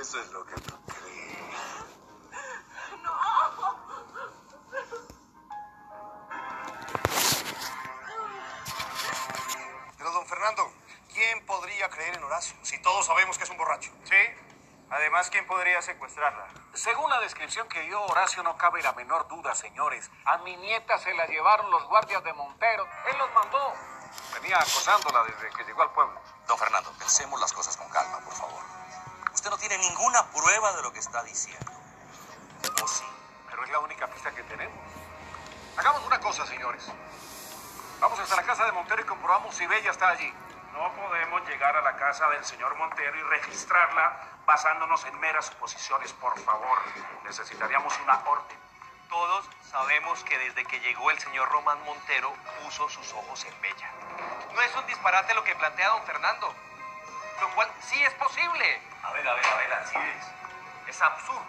Eso 0.00 0.18
es 0.18 0.30
lo 0.30 0.46
que 0.46 0.54
no 0.54 0.80
cree. 0.86 1.36
Pero, 9.98 10.10
don 10.12 10.26
Fernando, 10.26 10.72
¿quién 11.12 11.44
podría 11.44 11.90
creer 11.90 12.16
en 12.16 12.24
Horacio 12.24 12.56
si 12.62 12.80
todos 12.80 13.04
sabemos 13.04 13.36
que 13.36 13.44
es 13.44 13.50
un 13.50 13.58
borracho? 13.58 13.92
Sí. 14.04 14.16
Además, 14.88 15.28
¿quién 15.28 15.46
podría 15.46 15.82
secuestrarla? 15.82 16.48
Según 16.72 17.10
la 17.10 17.20
descripción 17.20 17.68
que 17.68 17.82
dio 17.82 18.00
Horacio, 18.00 18.42
no 18.42 18.56
cabe 18.56 18.82
la 18.82 18.94
menor 18.94 19.28
duda, 19.28 19.54
señores. 19.54 20.10
A 20.24 20.38
mi 20.38 20.56
nieta 20.56 20.96
se 20.96 21.12
la 21.12 21.26
llevaron 21.26 21.70
los 21.70 21.84
guardias 21.88 22.24
de 22.24 22.32
Montero. 22.32 22.88
Él 23.06 23.18
los 23.18 23.30
mandó. 23.34 23.74
Venía 24.32 24.56
acosándola 24.56 25.24
desde 25.24 25.50
que 25.50 25.62
llegó 25.64 25.82
al 25.82 25.92
pueblo. 25.92 26.18
Don 26.48 26.56
Fernando, 26.56 26.90
pensemos 26.98 27.38
las 27.38 27.52
cosas 27.52 27.76
con 27.76 27.88
calma, 27.90 28.18
por 28.20 28.32
favor. 28.32 28.79
Usted 29.40 29.52
no 29.52 29.56
tiene 29.56 29.78
ninguna 29.78 30.22
prueba 30.32 30.70
de 30.74 30.82
lo 30.82 30.92
que 30.92 30.98
está 30.98 31.22
diciendo. 31.22 31.72
¿O 32.82 32.86
sí? 32.86 33.04
Pero 33.48 33.64
es 33.64 33.70
la 33.70 33.78
única 33.78 34.06
pista 34.06 34.30
que 34.32 34.42
tenemos. 34.42 34.78
Hagamos 35.78 36.04
una 36.04 36.20
cosa, 36.20 36.44
señores. 36.44 36.84
Vamos 38.00 38.18
hasta 38.18 38.36
la 38.36 38.42
casa 38.42 38.66
de 38.66 38.72
Montero 38.72 39.00
y 39.00 39.06
comprobamos 39.06 39.54
si 39.54 39.66
Bella 39.66 39.92
está 39.92 40.10
allí. 40.10 40.30
No 40.74 40.92
podemos 40.92 41.48
llegar 41.48 41.74
a 41.74 41.80
la 41.80 41.96
casa 41.96 42.28
del 42.28 42.44
señor 42.44 42.76
Montero 42.76 43.16
y 43.16 43.22
registrarla 43.22 44.28
basándonos 44.44 45.02
en 45.06 45.18
meras 45.20 45.46
suposiciones, 45.46 46.12
por 46.12 46.38
favor. 46.40 46.78
Necesitaríamos 47.24 47.98
una 48.00 48.18
orden. 48.18 48.58
Todos 49.08 49.48
sabemos 49.70 50.22
que 50.22 50.36
desde 50.36 50.66
que 50.66 50.80
llegó 50.80 51.10
el 51.10 51.18
señor 51.18 51.48
Román 51.48 51.82
Montero 51.86 52.30
puso 52.62 52.90
sus 52.90 53.10
ojos 53.14 53.42
en 53.46 53.58
Bella. 53.62 53.90
No 54.52 54.60
es 54.60 54.76
un 54.76 54.86
disparate 54.86 55.32
lo 55.32 55.44
que 55.44 55.56
plantea 55.56 55.88
don 55.88 56.02
Fernando, 56.02 56.54
lo 57.40 57.54
cual 57.54 57.70
sí 57.80 58.02
es 58.02 58.12
posible. 58.14 58.82
A 59.02 59.12
ver, 59.12 59.26
a 59.26 59.34
ver, 59.34 59.46
a 59.46 59.56
ver, 59.56 59.72
así 59.72 59.96
es. 59.96 60.26
Es 60.88 61.02
absurdo 61.02 61.44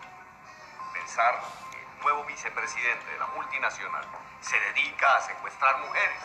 pensar 0.94 1.40
que 1.72 1.78
el 1.78 2.00
nuevo 2.02 2.24
vicepresidente 2.26 3.06
de 3.06 3.18
la 3.18 3.28
multinacional 3.28 4.06
se 4.42 4.60
dedica 4.60 5.18
a 5.18 5.22
secuestrar 5.22 5.78
mujeres. 5.80 6.22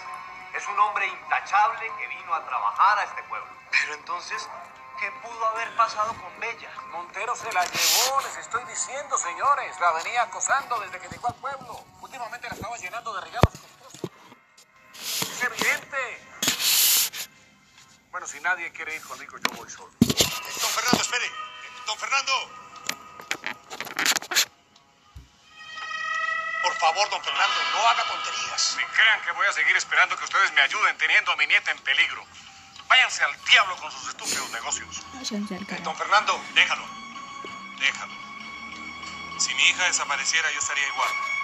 Es 0.54 0.66
un 0.68 0.78
hombre 0.78 1.06
intachable 1.06 1.90
que 1.98 2.06
vino 2.08 2.34
a 2.34 2.44
trabajar 2.44 2.98
a 2.98 3.04
este 3.04 3.22
pueblo. 3.24 3.48
Pero 3.70 3.94
entonces, 3.94 4.48
¿qué 4.98 5.10
pudo 5.22 5.46
haber 5.46 5.74
pasado 5.76 6.14
con 6.14 6.40
Bella? 6.40 6.70
Montero 6.92 7.34
se 7.36 7.52
la 7.52 7.64
llevó, 7.64 8.20
les 8.22 8.36
estoy 8.36 8.64
diciendo, 8.64 9.18
señores. 9.18 9.78
La 9.80 9.92
venía 9.92 10.22
acosando 10.22 10.78
desde 10.80 10.98
que 10.98 11.08
llegó 11.08 11.28
al 11.28 11.34
pueblo. 11.34 11.84
Últimamente 12.00 12.48
la 12.48 12.54
estaba 12.54 12.76
llenando 12.76 13.12
de 13.14 13.20
regalos 13.20 13.52
costosos. 13.52 14.10
Es 14.94 15.42
evidente. 15.42 16.35
Bueno, 18.10 18.26
si 18.26 18.40
nadie 18.40 18.72
quiere 18.72 18.94
ir 18.94 19.02
conmigo, 19.02 19.36
yo 19.36 19.56
voy 19.56 19.70
solo. 19.70 19.92
Don 20.00 20.70
Fernando, 20.70 21.02
espere. 21.02 21.30
Don 21.86 21.98
Fernando. 21.98 22.32
Por 26.62 26.74
favor, 26.78 27.10
don 27.10 27.22
Fernando, 27.22 27.54
no 27.72 27.88
haga 27.88 28.04
tonterías. 28.04 28.76
Ni 28.78 28.84
crean 28.84 29.22
que 29.22 29.32
voy 29.32 29.46
a 29.46 29.52
seguir 29.52 29.76
esperando 29.76 30.16
que 30.16 30.24
ustedes 30.24 30.52
me 30.52 30.60
ayuden 30.62 30.96
teniendo 30.98 31.32
a 31.32 31.36
mi 31.36 31.46
nieta 31.46 31.70
en 31.70 31.78
peligro. 31.80 32.24
Váyanse 32.88 33.24
al 33.24 33.44
diablo 33.44 33.76
con 33.76 33.90
sus 33.90 34.08
estúpidos 34.08 34.50
negocios. 34.50 35.02
Don 35.82 35.96
Fernando, 35.96 36.40
déjalo. 36.54 36.86
Déjalo. 37.78 38.14
Si 39.38 39.54
mi 39.54 39.62
hija 39.68 39.84
desapareciera, 39.84 40.50
yo 40.52 40.58
estaría 40.58 40.86
igual. 40.88 41.35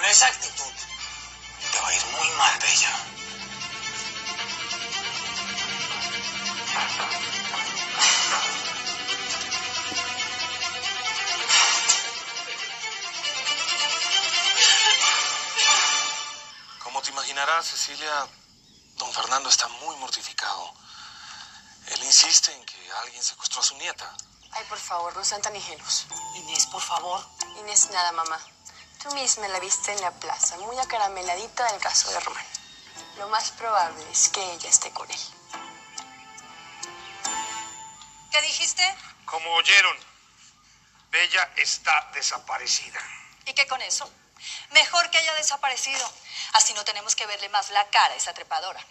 Con 0.00 0.08
esa 0.08 0.28
actitud, 0.28 0.72
te 1.72 1.78
va 1.78 1.88
a 1.88 1.94
ir 1.94 2.06
muy 2.06 2.30
mal, 2.30 2.58
Bella. 2.58 2.92
Como 16.82 17.02
te 17.02 17.10
imaginarás, 17.10 17.66
Cecilia, 17.66 18.26
don 18.96 19.12
Fernando 19.12 19.50
está 19.50 19.68
muy 19.68 19.94
mortificado. 19.96 20.72
Él 21.88 22.04
insiste 22.04 22.54
en 22.54 22.64
que 22.64 22.90
alguien 23.02 23.22
secuestró 23.22 23.60
a 23.60 23.64
su 23.64 23.76
nieta. 23.76 24.16
Ay, 24.52 24.64
por 24.66 24.78
favor, 24.78 25.14
no 25.14 25.22
sean 25.22 25.42
tan 25.42 25.54
ingenuos. 25.54 26.06
Inés, 26.36 26.64
por 26.72 26.80
favor. 26.80 27.22
Inés, 27.58 27.90
nada, 27.90 28.12
mamá. 28.12 28.40
Tú 29.02 29.10
misma 29.14 29.48
la 29.48 29.58
viste 29.60 29.92
en 29.92 30.00
la 30.02 30.10
plaza, 30.10 30.58
muy 30.58 30.78
acarameladita 30.78 31.72
del 31.72 31.80
caso 31.80 32.10
de 32.10 32.20
Román. 32.20 32.46
Lo 33.16 33.28
más 33.28 33.50
probable 33.52 34.04
es 34.10 34.28
que 34.28 34.42
ella 34.52 34.68
esté 34.68 34.90
con 34.90 35.10
él. 35.10 35.20
¿Qué 38.30 38.42
dijiste? 38.42 38.82
Como 39.24 39.50
oyeron, 39.54 39.96
Bella 41.10 41.50
está 41.56 42.10
desaparecida. 42.12 43.00
¿Y 43.46 43.54
qué 43.54 43.66
con 43.66 43.80
eso? 43.80 44.10
Mejor 44.72 45.10
que 45.10 45.18
haya 45.18 45.34
desaparecido. 45.34 46.06
Así 46.52 46.74
no 46.74 46.84
tenemos 46.84 47.16
que 47.16 47.26
verle 47.26 47.48
más 47.48 47.70
la 47.70 47.88
cara 47.88 48.12
a 48.12 48.16
esa 48.16 48.34
trepadora. 48.34 48.84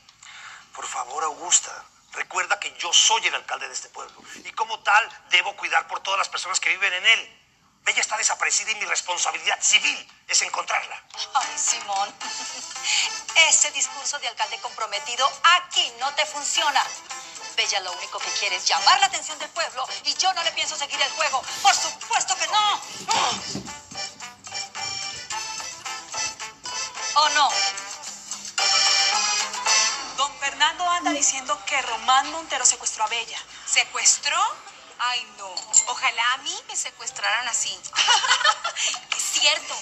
Por 0.74 0.88
favor, 0.88 1.24
Augusta, 1.24 1.86
recuerda 2.14 2.60
que 2.60 2.76
yo 2.80 2.92
soy 2.94 3.28
el 3.28 3.36
alcalde 3.36 3.68
de 3.68 3.74
este 3.74 3.90
pueblo 3.90 4.24
y 4.44 4.52
como 4.54 4.80
tal 4.80 5.08
debo 5.30 5.56
cuidar 5.56 5.88
por 5.88 6.02
todas 6.02 6.18
las 6.18 6.30
personas 6.30 6.60
que 6.60 6.70
viven 6.70 6.94
en 6.94 7.06
él. 7.06 7.39
Bella 7.84 8.02
está 8.02 8.18
desaparecida 8.18 8.72
y 8.72 8.76
mi 8.76 8.86
responsabilidad 8.86 9.58
civil 9.62 10.12
es 10.28 10.42
encontrarla. 10.42 11.04
Ay, 11.34 11.58
Simón. 11.58 12.14
Ese 13.50 13.72
discurso 13.72 14.20
de 14.20 14.28
alcalde 14.28 14.60
comprometido 14.60 15.30
aquí 15.44 15.92
no 16.00 16.14
te 16.16 16.26
funciona. 16.26 16.84
Bella 17.56 17.80
lo 17.82 17.92
único 17.94 18.20
que 18.20 18.32
quiere 18.40 18.56
es 18.56 18.66
llamar 18.66 19.00
la 19.00 19.08
atención 19.08 19.38
del 19.40 19.50
pueblo 19.50 19.88
y 20.06 20.14
yo 20.16 20.32
no 20.34 20.44
le 20.44 20.52
pienso 20.52 20.78
seguir 20.78 21.02
el 21.02 21.12
juego. 21.12 21.42
Por 21.62 21.76
supuesto 21.76 22.36
que 22.38 22.48
no. 22.48 22.82
¿O 27.16 27.30
no? 27.30 27.50
Don 30.16 30.40
Fernando 30.40 30.90
anda 30.90 31.12
diciendo 31.12 31.60
que 31.66 31.82
Román 31.82 32.32
Montero 32.32 32.66
secuestró 32.66 33.04
a 33.04 33.08
Bella. 33.08 33.40
¿Secuestró? 33.66 34.38
Ay, 35.00 35.34
no. 35.38 35.54
Ojalá 35.88 36.34
a 36.34 36.38
mí 36.40 36.56
me 36.68 36.76
secuestraran 36.76 37.48
así. 37.48 37.70
es 39.18 39.24
cierto. 39.24 39.76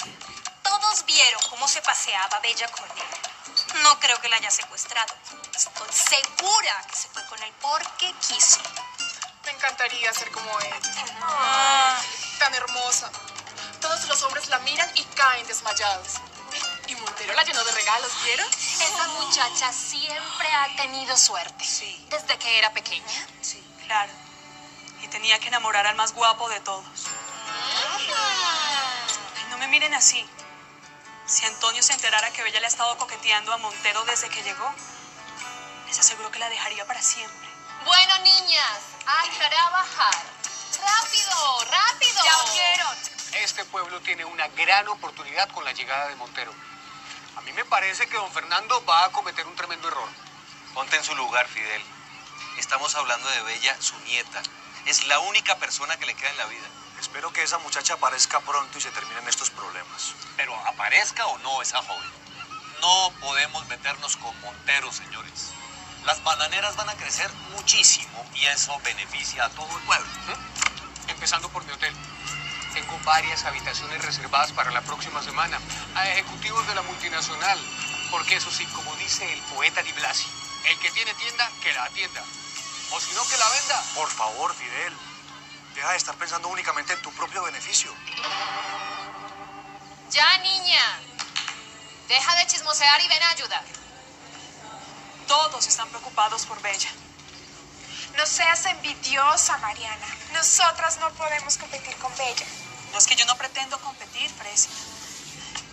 Todos 0.62 1.06
vieron 1.06 1.42
cómo 1.50 1.68
se 1.68 1.82
paseaba 1.82 2.40
Bella 2.40 2.68
con 2.70 2.86
él. 2.86 3.82
No 3.82 4.00
creo 4.00 4.20
que 4.22 4.30
la 4.30 4.38
haya 4.38 4.52
secuestrado. 4.52 5.14
Estoy 5.56 5.88
segura 5.92 6.86
que 6.88 6.96
se 6.96 7.08
fue 7.10 7.26
con 7.26 7.42
él 7.42 7.52
porque 7.62 8.14
quiso. 8.28 8.60
Me 9.46 9.52
encantaría 9.52 10.14
ser 10.14 10.32
como 10.32 10.60
él. 10.60 10.74
Ah. 11.22 12.00
Tan 12.38 12.54
hermosa. 12.54 13.10
Todos 13.82 14.08
los 14.08 14.22
hombres 14.24 14.48
la 14.50 14.60
miran 14.60 14.90
y 14.96 15.04
caen 15.04 15.48
desmayados. 15.48 16.16
Y 16.88 16.96
Montero 16.96 17.34
la 17.34 17.44
llenó 17.44 17.64
de 17.64 17.72
regalos, 17.72 18.12
¿vieron? 18.24 18.48
Esa 18.50 19.08
muchacha 19.10 19.74
siempre 19.74 20.48
ha 20.54 20.76
tenido 20.76 21.18
suerte. 21.18 21.66
Sí. 21.66 22.06
Desde 22.10 22.38
que 22.38 22.60
era 22.60 22.72
pequeña. 22.72 23.28
Sí, 23.42 23.62
claro. 23.86 24.27
Y 25.08 25.10
tenía 25.10 25.40
que 25.40 25.48
enamorar 25.48 25.88
al 25.88 25.96
más 25.96 26.12
guapo 26.12 26.50
de 26.50 26.60
todos. 26.60 26.84
Ay, 27.96 29.46
no 29.50 29.58
me 29.58 29.70
miren 29.70 29.94
así. 29.94 30.30
Si 31.26 31.46
Antonio 31.46 31.82
se 31.82 31.94
enterara 31.94 32.30
que 32.32 32.44
Bella 32.44 32.60
le 32.60 32.66
ha 32.66 32.70
estado 32.70 32.98
coqueteando 32.98 33.54
a 33.54 33.58
Montero 33.58 34.04
desde 34.04 34.28
que 34.28 34.44
llegó, 34.44 34.70
les 35.88 35.98
aseguro 35.98 36.30
que 36.30 36.40
la 36.40 36.50
dejaría 36.50 36.86
para 36.86 37.02
siempre. 37.02 37.48
Bueno, 37.86 38.18
niñas, 38.18 38.80
a 39.06 39.24
trabajar. 39.50 40.24
¡Rápido, 40.82 41.66
rápido! 41.72 42.26
Ya 42.26 42.52
vieron. 42.52 42.98
Este 43.32 43.64
pueblo 43.64 44.02
tiene 44.02 44.26
una 44.26 44.50
gran 44.50 44.90
oportunidad 44.90 45.50
con 45.52 45.64
la 45.64 45.72
llegada 45.72 46.10
de 46.10 46.16
Montero. 46.18 46.54
A 47.38 47.42
mí 47.42 47.54
me 47.54 47.64
parece 47.64 48.10
que 48.10 48.18
don 48.18 48.32
Fernando 48.34 48.84
va 48.84 49.06
a 49.06 49.12
cometer 49.14 49.48
un 49.48 49.56
tremendo 49.56 49.88
error. 49.88 50.10
Ponte 50.74 50.98
en 50.98 51.04
su 51.06 51.16
lugar, 51.16 51.48
Fidel. 51.48 51.82
Estamos 52.58 52.94
hablando 52.96 53.30
de 53.30 53.42
Bella, 53.44 53.82
su 53.82 53.98
nieta. 54.00 54.44
Es 54.88 55.06
la 55.08 55.20
única 55.20 55.58
persona 55.58 55.98
que 55.98 56.06
le 56.06 56.14
queda 56.14 56.30
en 56.30 56.38
la 56.38 56.46
vida. 56.46 56.66
Espero 57.02 57.34
que 57.34 57.44
esa 57.44 57.58
muchacha 57.58 57.96
aparezca 57.96 58.40
pronto 58.40 58.78
y 58.78 58.82
se 58.82 58.90
terminen 58.92 59.28
estos 59.28 59.50
problemas. 59.50 60.14
Pero 60.38 60.56
aparezca 60.66 61.26
o 61.28 61.38
no 61.40 61.62
esa 61.62 61.84
joven. 61.84 62.10
No 62.80 63.12
podemos 63.20 63.68
meternos 63.68 64.16
con 64.16 64.40
Montero, 64.40 64.90
señores. 64.94 65.52
Las 66.06 66.24
bananeras 66.24 66.78
van 66.78 66.88
a 66.88 66.96
crecer 66.96 67.30
muchísimo 67.52 68.26
y 68.34 68.46
eso 68.46 68.80
beneficia 68.80 69.44
a 69.44 69.50
todo 69.50 69.68
el 69.78 69.84
pueblo. 69.84 70.08
Empezando 71.10 71.50
por 71.50 71.66
mi 71.66 71.74
hotel. 71.74 71.94
Tengo 72.74 72.98
varias 73.04 73.44
habitaciones 73.44 74.06
reservadas 74.06 74.54
para 74.54 74.72
la 74.72 74.80
próxima 74.84 75.22
semana 75.22 75.60
a 75.96 76.10
ejecutivos 76.12 76.66
de 76.66 76.76
la 76.76 76.82
multinacional. 76.84 77.60
Porque 78.10 78.38
eso 78.38 78.50
sí, 78.50 78.66
como 78.68 78.96
dice 78.96 79.34
el 79.34 79.42
poeta 79.54 79.84
Di 79.84 79.92
Blasi, 79.92 80.30
el 80.70 80.80
que 80.80 80.92
tiene 80.92 81.14
tienda, 81.16 81.52
que 81.62 81.74
la 81.74 81.84
atienda. 81.84 82.24
O 82.92 83.00
si 83.00 83.14
no, 83.14 83.28
que 83.28 83.38
la 83.38 83.50
venda. 83.50 83.84
Por 83.96 84.10
favor, 84.10 84.56
Fidel. 84.56 84.94
Deja 85.76 85.92
de 85.92 85.98
estar 85.98 86.16
pensando 86.16 86.48
únicamente 86.48 86.94
en 86.94 87.02
tu 87.02 87.12
propio 87.12 87.44
beneficio. 87.44 87.94
Ya, 90.10 90.38
niña. 90.40 91.00
Deja 92.08 92.36
de 92.36 92.48
chismosear 92.48 93.02
y 93.02 93.08
ven 93.08 93.24
a 93.24 93.30
ayudar. 93.30 93.66
Todos 95.28 95.68
están 95.68 95.90
preocupados 95.90 96.46
por 96.46 96.62
Bella. 96.62 96.90
No 98.16 98.26
seas 98.26 98.66
envidiosa, 98.66 99.58
Mariana. 99.58 100.08
Nosotras 100.34 100.98
no 101.00 101.10
podemos 101.12 101.58
competir 101.58 101.96
con 101.98 102.16
Bella. 102.18 102.46
No 102.92 102.98
es 102.98 103.06
que 103.06 103.16
yo 103.16 103.26
no 103.26 103.36
pretendo 103.38 103.78
competir, 103.82 104.32
Fresi. 104.32 104.70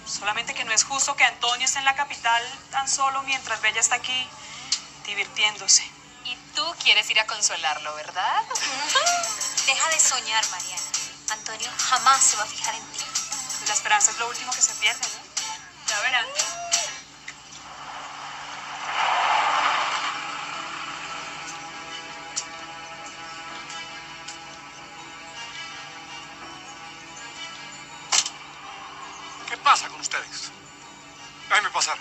Solamente 0.07 0.53
que 0.53 0.65
no 0.65 0.73
es 0.73 0.85
justo 0.85 1.17
que 1.17 1.25
Antonio 1.25 1.65
esté 1.65 1.79
en 1.79 1.85
la 1.87 1.95
capital 1.95 2.43
tan 2.71 2.89
solo 2.89 3.23
mientras 3.23 3.61
Bella 3.63 3.81
está 3.81 3.95
aquí 3.95 4.29
divirtiéndose. 5.07 5.94
Y 6.25 6.37
tú 6.55 6.65
quieres 6.83 7.09
ir 7.11 7.21
a 7.21 7.27
consolarlo, 7.27 7.95
¿verdad? 7.97 8.43
Deja 9.67 9.89
de 9.91 10.01
soñar, 10.01 10.45
Mariana. 10.51 10.83
Antonio 11.31 11.71
jamás 11.79 12.23
se 12.23 12.37
va 12.37 12.45
a 12.45 12.47
fijar 12.47 12.75
en 12.75 12.85
ti. 12.93 13.05
La 13.67 13.75
esperanza 13.75 14.11
es 14.11 14.19
lo 14.19 14.29
último 14.29 14.53
que 14.53 14.63
se 14.63 14.75
pierde, 14.75 15.01
¿no? 15.01 15.89
Ya 15.89 16.01
verán. 16.01 16.27
¿Qué 29.49 29.57
pasa 29.59 29.89
con 29.89 30.01
ustedes? 30.01 30.51
Déjenme 31.49 31.71
pasar. 31.71 31.99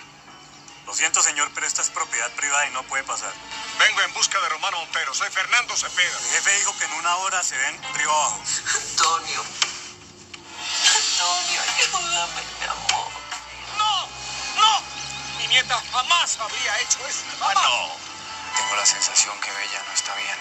Lo 0.86 0.94
siento, 0.94 1.22
señor, 1.22 1.50
pero 1.54 1.66
esta 1.66 1.82
es 1.82 1.90
propiedad 1.90 2.30
privada 2.32 2.66
y 2.66 2.72
no 2.72 2.82
puede 2.84 3.04
pasar. 3.04 3.32
Soy 5.14 5.30
Fernando 5.30 5.76
Cepeda. 5.76 6.18
El 6.18 6.26
jefe 6.26 6.58
dijo 6.58 6.76
que 6.76 6.84
en 6.86 6.92
una 6.94 7.16
hora 7.18 7.40
se 7.40 7.56
ven 7.56 7.80
río 7.94 8.10
abajo. 8.10 8.42
Antonio. 8.74 9.44
Antonio, 10.96 11.60
ayúdame, 11.60 12.42
mi 12.58 12.66
amor. 12.66 13.12
¡No! 13.78 14.08
¡No! 14.56 14.82
Mi 15.38 15.46
nieta 15.46 15.80
jamás 15.92 16.36
habría 16.40 16.80
hecho 16.80 16.98
eso. 17.06 17.22
Ah, 17.40 17.52
¡Jamás! 17.54 17.92
Tengo 18.56 18.74
la 18.74 18.84
sensación 18.84 19.40
que 19.40 19.52
Bella 19.52 19.84
no 19.86 19.92
está 19.92 20.16
bien. 20.16 20.36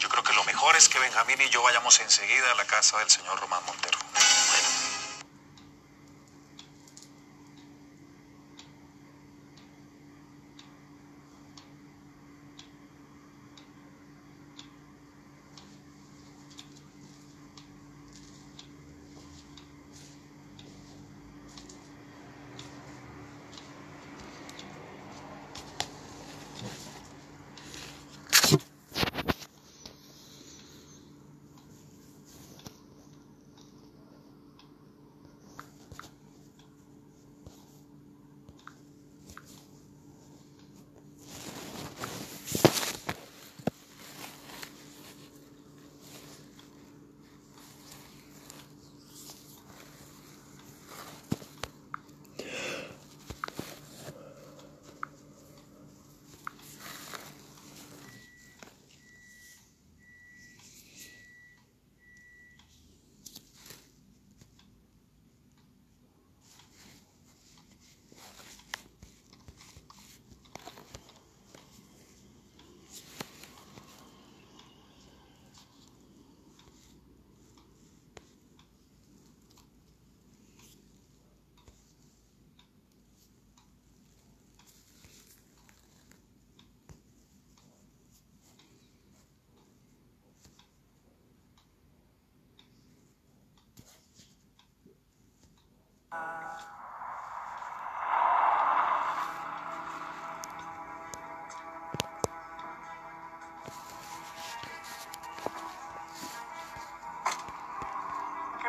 Yo 0.00 0.08
creo 0.08 0.24
que 0.24 0.32
lo 0.32 0.42
mejor 0.42 0.74
es 0.74 0.88
que 0.88 0.98
Benjamín 0.98 1.40
y 1.40 1.48
yo 1.50 1.62
vayamos 1.62 2.00
enseguida 2.00 2.50
a 2.50 2.54
la 2.56 2.64
casa 2.64 2.98
del 2.98 3.08
señor 3.08 3.38
Román 3.38 3.64
Montero. 3.66 4.07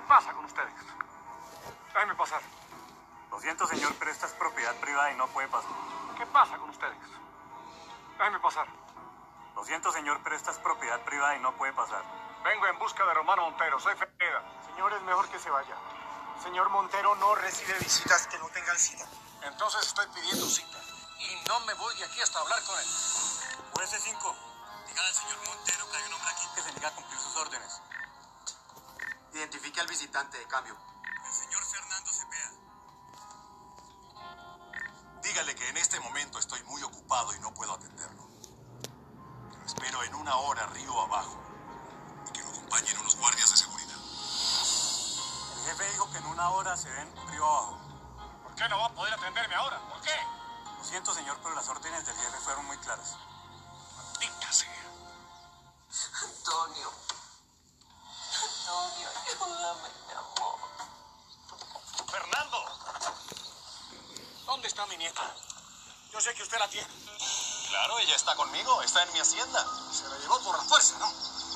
Pasa 0.10 0.34
con 0.34 0.44
ustedes? 0.44 0.74
Déjenme 1.94 2.16
pasar. 2.16 2.42
Lo 3.30 3.39
siento, 3.39 3.68
señor, 3.68 3.94
pero 4.00 4.10
esta 4.10 4.25
es 4.25 4.34
propiedad 4.34 4.75
privada 4.78 5.12
y 5.12 5.16
no 5.16 5.28
puede 5.28 5.48
pasar. 5.48 5.72
¿Qué 6.18 6.25
pasa 6.25 6.58
con 6.58 6.72
ustedes? 6.72 6.98
Déjenme 8.18 8.39
pasar. 8.39 8.66
Lo 9.56 9.63
siento, 9.63 9.92
señor, 9.92 10.20
pero 10.24 10.36
esta 10.36 10.50
es 10.50 10.58
propiedad 10.58 11.00
privada 11.01 11.36
y 11.36 11.39
no 11.42 11.56
puede 11.56 11.74
pasar. 11.74 12.04
Vengo 12.44 12.66
en 12.66 12.80
busca 12.80 13.06
de 13.06 13.13
Romano 13.13 13.44
Montero. 13.44 13.80
Soy 13.80 13.94
Feda. 13.96 14.42
Señor, 14.66 14.92
es 14.94 15.01
mejor 15.04 15.30
que 15.30 15.38
se 15.38 15.51
vaya. 15.51 15.75
Señor 16.42 16.70
Montero 16.70 17.13
no 17.16 17.36
recibe 17.36 17.78
visitas 17.78 18.25
que 18.28 18.39
no 18.39 18.50
tengan 18.50 18.78
cita. 18.80 19.06
Entonces 19.44 19.86
estoy 19.86 20.08
pidiendo 20.08 20.46
cita. 20.48 20.80
Y 21.20 21.48
no 21.48 21.60
me 21.68 21.74
voy 21.75 21.96
de 21.98 22.06
aquí 22.06 22.20
hasta 22.20 22.39
hablar 22.39 22.60
con 22.63 22.80
él. 22.80 22.88
Juez 23.74 23.89
5 23.92 24.36
diga 24.88 25.01
al 25.06 25.13
señor 25.13 25.38
Montero 25.46 25.92
que 25.92 25.98
hay 25.98 26.04
un 26.08 26.13
hombre 26.13 26.30
aquí 26.32 26.48
que 26.56 26.62
se 26.63 26.72
niega 26.72 26.88
a 26.88 26.96
cumplir 26.96 27.20
sus 27.20 27.36
órdenes. 27.36 27.82
Identifique 29.50 29.82
al 29.82 29.88
visitante 29.88 30.38
de 30.38 30.46
cambio. 30.46 30.77
El 31.25 31.34
señor 31.34 31.63
Fernando 31.63 32.12
Cepeda. 32.13 32.51
Dígale 35.24 35.56
que 35.56 35.70
en 35.70 35.77
este 35.77 36.00
momento 36.01 36.38
estoy 36.38 36.62
muy 36.65 36.84
ocupado 36.84 37.34
y 37.34 37.39
no 37.39 37.51
puedo 37.56 37.74
atenderlo. 37.74 38.29
Lo 39.58 39.65
espero 39.65 40.03
en 40.03 40.13
una 40.13 40.36
hora 40.36 40.68
río 40.68 41.01
abajo 41.01 41.41
y 42.27 42.32
que 42.32 42.44
lo 42.44 42.50
acompañen 42.50 42.96
unos 43.00 43.15
guardias 43.15 43.50
de 43.50 43.58
seguridad. 43.58 43.98
El 45.58 45.72
jefe 45.72 45.91
dijo 45.94 46.12
que 46.12 46.18
en 46.20 46.25
una 46.27 46.50
hora 46.51 46.77
se 46.77 46.91
ven 46.91 47.12
río 47.32 47.44
abajo. 47.44 47.79
¿Por 48.44 48.53
qué 48.53 48.70
no 48.70 48.77
va 48.77 48.86
a 48.86 48.94
poder 48.94 49.15
atenderme 49.15 49.56
ahora? 49.56 49.79
¿Por 49.89 50.00
qué? 50.01 50.13
Lo 50.77 50.84
siento, 50.84 51.12
señor, 51.12 51.39
pero 51.41 51.56
las 51.56 51.68
órdenes 51.68 52.06
del 52.06 52.15
jefe 52.15 52.38
fueron 52.38 52.68
muy 52.68 52.77
claras. 52.77 53.18
Ayúdame, 59.46 59.89
mi 60.08 60.13
amor. 60.13 60.60
Fernando. 62.12 62.58
¿Dónde 64.46 64.67
está 64.67 64.86
mi 64.88 64.98
nieta? 64.98 65.36
Yo 66.12 66.22
sé 66.22 66.34
que 66.34 66.43
usted 66.43 66.58
la 66.60 66.67
tiene. 66.67 66.89
Claro, 67.69 68.00
ella 68.00 68.15
está 68.15 68.36
conmigo, 68.36 68.81
está 68.81 69.03
en 69.03 69.13
mi 69.13 69.19
hacienda. 69.19 69.65
Se 69.93 70.08
la 70.10 70.17
llevó 70.17 70.39
por 70.39 70.58
la 70.58 70.63
fuerza, 70.63 70.98
¿no? 70.98 71.12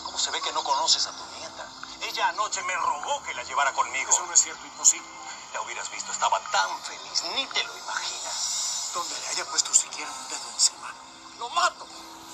¿Cómo 0.06 0.18
se 0.18 0.30
ve 0.32 0.42
que 0.42 0.54
no 0.54 0.64
conoces 0.64 1.08
a 1.08 1.12
tu 1.12 1.26
nieta? 1.38 1.68
Ella 2.02 2.30
anoche 2.30 2.62
me 2.64 2.76
rogó 2.76 3.24
que 3.24 3.34
la 3.34 3.44
llevara 3.44 3.74
conmigo. 3.74 4.12
Eso 4.12 4.26
no 4.26 4.34
es 4.34 4.42
cierto, 4.42 4.66
imposible. 4.66 5.08
La 5.54 5.62
hubieras 5.62 5.90
visto, 5.90 6.12
estaba 6.12 6.40
tan 6.52 6.80
feliz, 6.84 7.24
ni 7.36 7.46
te 7.48 7.64
lo 7.64 7.78
imaginas. 7.78 8.92
Donde 8.94 9.20
le 9.20 9.28
haya 9.28 9.46
puesto 9.46 9.74
siquiera 9.74 10.12
un 10.12 10.30
dedo 10.30 10.50
encima. 10.54 10.94
¡Lo 11.40 11.50
mato! 11.50 11.88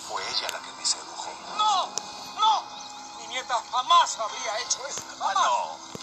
Fue 0.09 0.27
ella 0.29 0.49
la 0.49 0.59
que 0.59 0.71
me 0.73 0.85
sedujo. 0.85 1.31
¡No! 1.57 2.18
Jamás 3.71 4.17
habría 4.19 4.59
hecho 4.59 4.79
eso. 4.87 5.01
¡Jamás! 5.19 5.45
No. 5.45 5.98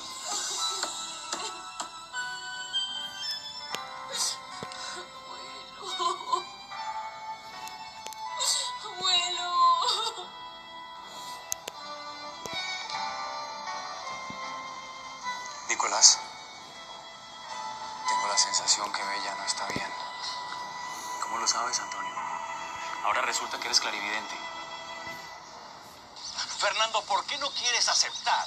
¿Por 27.02 27.24
qué 27.26 27.36
no 27.38 27.50
quieres 27.50 27.88
aceptar 27.88 28.46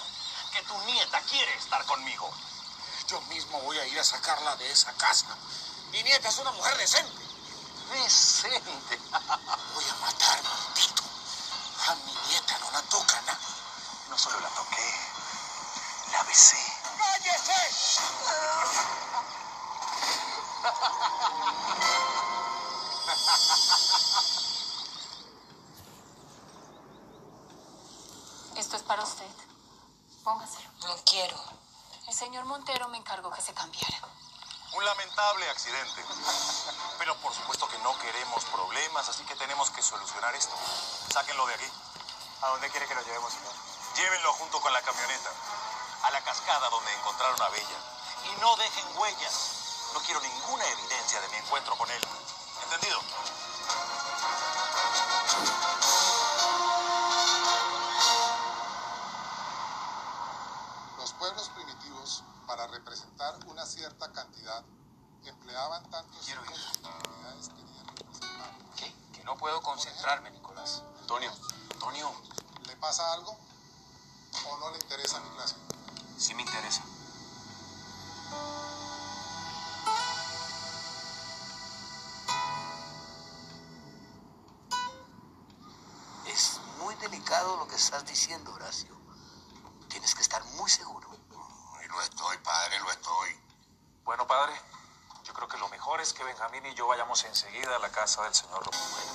que 0.52 0.62
tu 0.64 0.78
nieta 0.86 1.22
quiere 1.22 1.54
estar 1.56 1.86
conmigo? 1.86 2.32
Yo 3.08 3.22
mismo 3.22 3.60
voy 3.62 3.78
a 3.78 3.86
ir 3.88 4.00
a 4.00 4.04
sacarla 4.04 4.56
de 4.56 4.72
esa 4.72 4.92
casa. 4.94 5.28
Mi 5.92 6.02
nieta 6.04 6.30
es 6.30 6.38
una 6.38 6.52
mujer 6.52 6.78
decente. 6.78 7.22
Decente. 7.94 9.00
Voy 9.74 9.86
a 9.90 9.96
matar, 9.96 10.44
maldito. 10.44 11.02
A 11.88 11.96
mi 11.96 12.14
nieta 12.28 12.60
no 12.60 12.70
la 12.72 12.84
toca 12.84 13.20
nada. 13.22 13.40
No 14.10 14.18
solo 14.18 14.40
la 14.40 14.50
toqué, 14.50 14.94
la 16.12 16.24
besé. 16.24 16.58
¡Cállese! 16.98 17.54
Esto 28.60 28.76
es 28.76 28.84
para 28.84 29.02
usted. 29.04 29.26
Póngaselo. 30.24 30.70
No 30.82 30.96
quiero. 31.06 31.42
El 32.08 32.09
señor 32.20 32.44
Montero 32.44 32.90
me 32.90 32.98
encargó 32.98 33.32
que 33.32 33.42
se 33.42 33.54
cambiara. 33.54 33.98
Un 34.74 34.84
lamentable 34.84 35.50
accidente. 35.52 36.04
Pero 36.98 37.16
por 37.22 37.34
supuesto 37.34 37.66
que 37.70 37.78
no 37.78 37.98
queremos 37.98 38.44
problemas, 38.44 39.08
así 39.08 39.24
que 39.24 39.36
tenemos 39.36 39.70
que 39.72 39.82
solucionar 39.82 40.36
esto. 40.36 40.54
Sáquenlo 41.14 41.48
de 41.48 41.54
aquí. 41.54 41.72
¿A 42.42 42.48
dónde 42.50 42.70
quiere 42.72 42.88
que 42.88 42.96
lo 42.96 43.02
llevemos, 43.04 43.32
señor? 43.32 43.54
Llévenlo 43.96 44.34
junto 44.34 44.60
con 44.60 44.74
la 44.74 44.82
camioneta 44.82 45.30
a 46.04 46.12
la 46.12 46.22
cascada 46.22 46.70
donde 46.70 46.94
encontraron 46.94 47.42
a 47.42 47.50
Bella. 47.50 47.80
Y 48.26 48.42
no 48.42 48.54
dejen 48.58 48.98
huellas. 48.98 49.92
No 49.94 50.02
quiero 50.02 50.20
ninguna 50.20 50.66
evidencia 50.68 51.22
de 51.22 51.30
mi 51.30 51.38
encuentro 51.38 51.78
con 51.78 51.90
él. 51.90 52.02
¿Entendido? 52.64 53.00
Cierta 63.70 64.12
cantidad, 64.12 64.64
empleaban 65.26 65.90
tantos 65.90 66.26
Quiero 66.26 66.44
ir. 66.44 66.52
unidades 66.52 67.50
que. 67.50 68.84
¿Qué? 68.84 68.94
Que 69.14 69.24
no 69.24 69.38
puedo 69.38 69.62
concentrarme, 69.62 70.32
Nicolás. 70.32 70.84
Antonio, 71.02 71.32
Antonio, 71.74 72.12
¿Le 72.70 72.76
pasa 72.76 73.14
algo? 73.14 73.36
¿O 74.48 74.58
no 74.58 74.70
le 74.70 74.78
interesa 74.78 75.20
mi 75.22 75.30
clase? 75.32 75.56
Sí 76.20 76.36
me 76.36 76.44
interesa. 76.44 76.84
Es 86.28 86.60
muy 86.78 86.94
delicado 86.96 87.58
lo 87.58 87.68
que 87.68 87.76
estás 87.76 88.06
diciendo, 88.06 88.54
Horacio. 88.54 88.96
Tienes 89.88 90.14
que 90.14 90.22
estar 90.22 90.44
muy 90.58 90.70
seguro. 90.70 91.10
Y 91.84 91.88
lo 91.88 92.02
estoy, 92.02 92.38
padre, 92.38 92.80
lo 92.80 92.92
estoy. 92.92 93.36
Bueno, 94.04 94.28
padre, 94.28 94.54
yo 95.24 95.34
creo 95.34 95.48
que 95.48 95.58
lo 95.58 95.70
mejor 95.70 96.02
es 96.02 96.14
que 96.14 96.24
Vayamos 97.10 97.26
enseguida 97.26 97.76
a 97.76 97.80
la 97.80 97.90
casa 97.90 98.22
del 98.22 98.36
señor 98.36 98.64
Romero. 98.64 99.14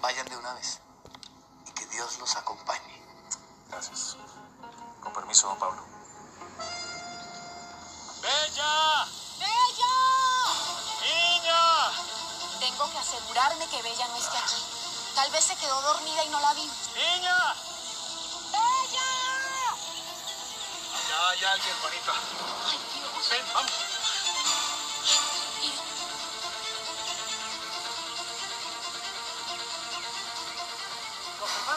Vayan 0.00 0.26
de 0.28 0.36
una 0.38 0.54
vez. 0.54 0.80
Y 1.66 1.72
que 1.72 1.84
Dios 1.88 2.18
los 2.18 2.34
acompañe. 2.36 3.02
Gracias. 3.68 4.16
Con 5.02 5.12
permiso, 5.12 5.46
don 5.48 5.58
Pablo. 5.58 5.84
¡Bella! 8.22 9.04
¡Bella! 9.38 9.94
¡Niña! 11.02 11.60
Tengo 12.60 12.90
que 12.90 12.98
asegurarme 12.98 13.66
que 13.66 13.82
Bella 13.82 14.08
no 14.08 14.16
esté 14.16 14.38
aquí. 14.38 14.64
Tal 15.14 15.30
vez 15.32 15.44
se 15.44 15.56
quedó 15.56 15.82
dormida 15.82 16.24
y 16.24 16.28
no 16.30 16.40
la 16.40 16.54
vimos. 16.54 16.76
¡Niña! 16.94 17.36
¡Bella! 18.52 19.76
Ya 21.10 21.28
hay 21.28 21.44
alguien, 21.44 21.76
Juanita. 21.78 22.12
Ven, 23.28 23.46
vamos. 23.52 23.91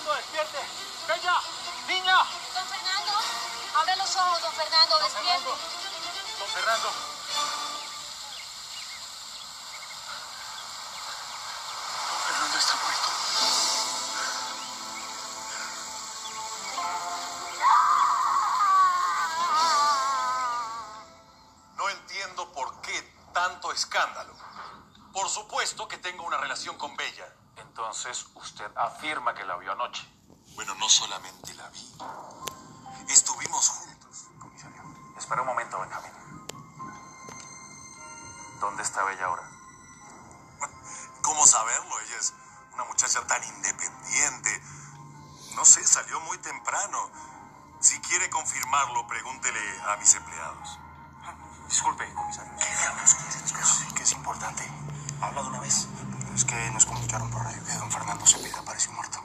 Fernando, 0.05 0.13
despierte. 0.13 0.59
¡Bella! 1.07 1.41
¡Niña! 1.87 2.17
Don 2.53 2.67
Fernando, 2.67 3.13
abre 3.75 3.95
los 3.95 4.15
ojos, 4.15 4.41
don 4.41 4.53
Fernando, 4.53 4.99
despierte. 4.99 5.49
Don 6.39 6.47
Fernando. 6.49 6.91
Don 12.09 12.19
Fernando 12.27 12.57
está 12.57 12.75
muerto. 12.75 13.09
no 21.77 21.89
entiendo 21.89 22.51
por 22.53 22.81
qué 22.81 23.01
tanto 23.33 23.71
escándalo. 23.71 24.33
Por 25.13 25.29
supuesto 25.29 25.87
que 25.87 25.97
tengo 25.97 26.25
una 26.25 26.37
relación 26.37 26.77
con 26.77 26.95
Bella. 26.95 27.04
Afirma 28.75 29.33
que 29.33 29.45
la 29.45 29.55
vio 29.55 29.71
anoche. 29.71 30.05
Bueno, 30.55 30.75
no 30.75 30.89
solamente 30.89 31.53
la 31.53 31.69
vi. 31.69 31.97
Estuvimos 33.09 33.69
juntos. 33.69 34.27
Comisario. 34.39 34.83
Espera 35.17 35.41
un 35.41 35.47
momento, 35.47 35.79
Benjamín. 35.79 36.11
¿Dónde 38.59 38.83
está 38.83 39.03
Bella 39.05 39.25
ahora? 39.25 39.43
¿Cómo 41.21 41.45
saberlo? 41.45 41.99
Ella 42.01 42.17
es 42.19 42.33
una 42.73 42.83
muchacha 42.83 43.25
tan 43.27 43.43
independiente. 43.43 44.61
No 45.55 45.63
sé, 45.63 45.85
salió 45.85 46.19
muy 46.21 46.37
temprano. 46.39 47.09
Si 47.79 47.97
quiere 48.01 48.29
confirmarlo, 48.29 49.07
pregúntele 49.07 49.81
a 49.87 49.95
mis 49.97 50.13
empleados. 50.15 50.79
Disculpe, 51.69 52.13
comisario. 52.13 52.51
¿Qué 52.59 52.75
diablos 52.77 53.15
quieres, 53.15 53.67
Sí, 53.67 53.93
que 53.93 54.03
es 54.03 54.11
importante. 54.11 54.69
Habla 55.21 55.41
de 55.43 55.47
una 55.47 55.59
vez. 55.61 55.87
Es 56.35 56.43
que 56.43 56.69
nos 56.71 56.85
comunicaron 56.85 57.31
por 57.31 57.43
radio 57.43 57.63
que 57.63 57.71
don 57.77 57.89
Fernando 57.89 58.25
Cepeda 58.25 58.59
apareció 58.59 58.91
muerto. 58.91 59.24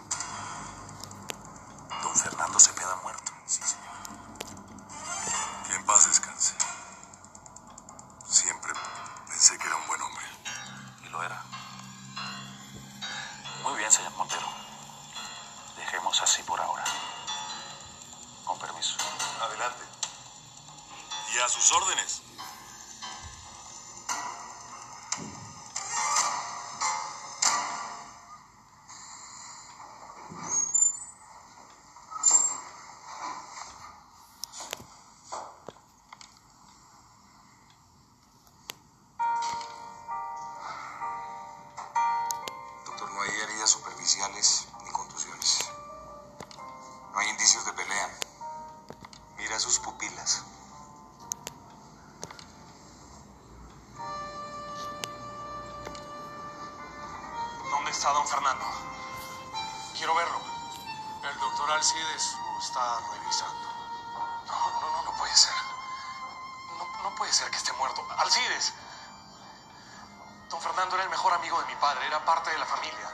Mejor 71.21 71.35
amigo 71.35 71.61
de 71.61 71.67
mi 71.67 71.75
padre, 71.75 72.07
era 72.07 72.19
parte 72.25 72.49
de 72.49 72.57
la 72.57 72.65
familia. 72.65 73.12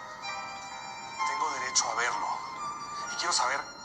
Tengo 1.27 1.51
derecho 1.59 1.91
a 1.91 1.95
verlo. 1.97 2.29
Y 3.11 3.17
quiero 3.17 3.33
saber 3.33 3.75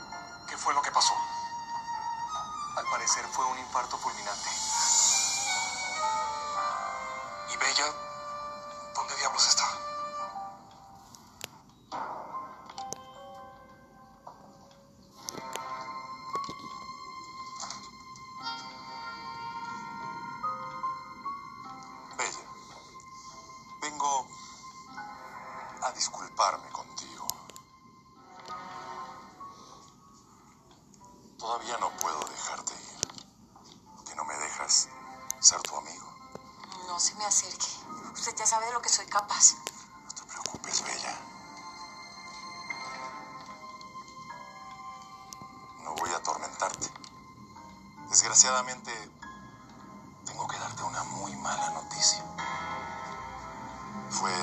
soy 38.92 39.06
capaz. 39.06 39.56
No 40.04 40.12
te 40.12 40.24
preocupes, 40.24 40.84
Bella. 40.84 41.18
No 45.84 45.96
voy 45.96 46.10
a 46.10 46.18
atormentarte. 46.18 46.92
Desgraciadamente, 48.10 48.92
tengo 50.26 50.46
que 50.46 50.58
darte 50.58 50.84
una 50.84 51.04
muy 51.06 51.34
mala 51.38 51.70
noticia. 51.70 52.22
Fue 54.10 54.34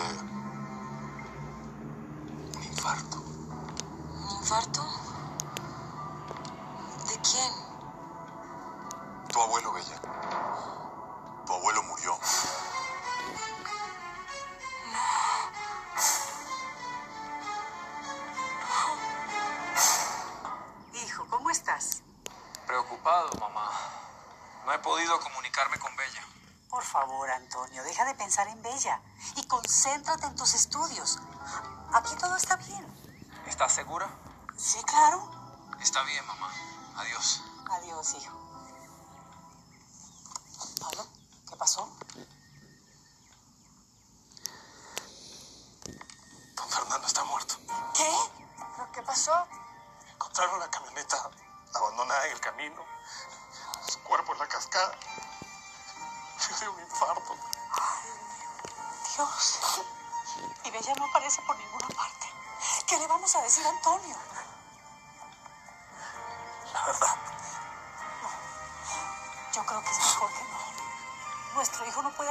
un 2.56 2.62
infarto. 2.64 3.18
¿Un 3.18 4.30
infarto? 4.38 4.82
¿De 7.06 7.20
quién? 7.20 7.52
Tu 9.30 9.42
abuelo, 9.42 9.72
Bella. 9.72 10.00
Tu 11.44 11.52
abuelo 11.52 11.82
murió. 11.82 12.18
Por 26.68 26.84
favor, 26.84 27.30
Antonio, 27.30 27.82
deja 27.82 28.04
de 28.04 28.14
pensar 28.14 28.46
en 28.48 28.62
Bella 28.62 29.00
y 29.36 29.46
concéntrate 29.46 30.26
en 30.26 30.36
tus 30.36 30.54
estudios. 30.54 31.18
Aquí 31.94 32.14
todo 32.16 32.36
está 32.36 32.56
bien. 32.56 32.67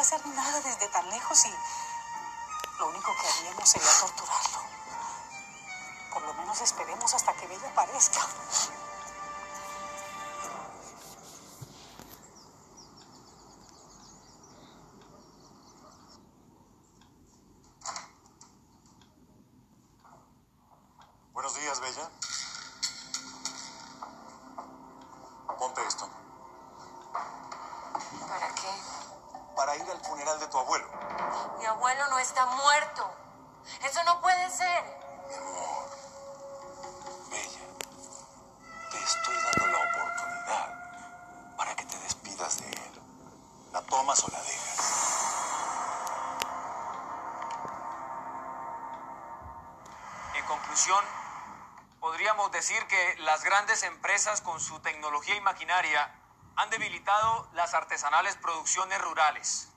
Hacer 0.08 0.26
nada 0.28 0.62
desde 0.62 0.88
tan 0.88 1.10
lejos 1.10 1.46
y 1.48 1.54
lo 2.80 2.88
único 2.88 3.12
que 3.22 3.28
haríamos 3.28 3.70
sería 3.70 3.90
torturarlo. 4.00 4.60
Por 6.14 6.22
lo 6.22 6.34
menos 6.36 6.62
esperemos 6.62 7.14
hasta 7.14 7.34
que 7.34 7.46
Bella 7.46 7.68
aparezca. 7.68 8.22
Buenos 21.34 21.54
días, 21.56 21.82
Bella. 21.82 22.10
Podríamos 52.00 52.50
decir 52.54 52.82
que 52.88 53.16
las 53.20 53.44
grandes 53.44 53.84
empresas 53.84 54.40
con 54.40 54.62
su 54.62 54.80
tecnología 54.80 55.36
y 55.36 55.42
maquinaria 55.42 56.10
han 56.56 56.70
debilitado 56.70 57.50
las 57.54 57.74
artesanales 57.74 58.38
producciones 58.38 59.02
rurales. 59.02 59.68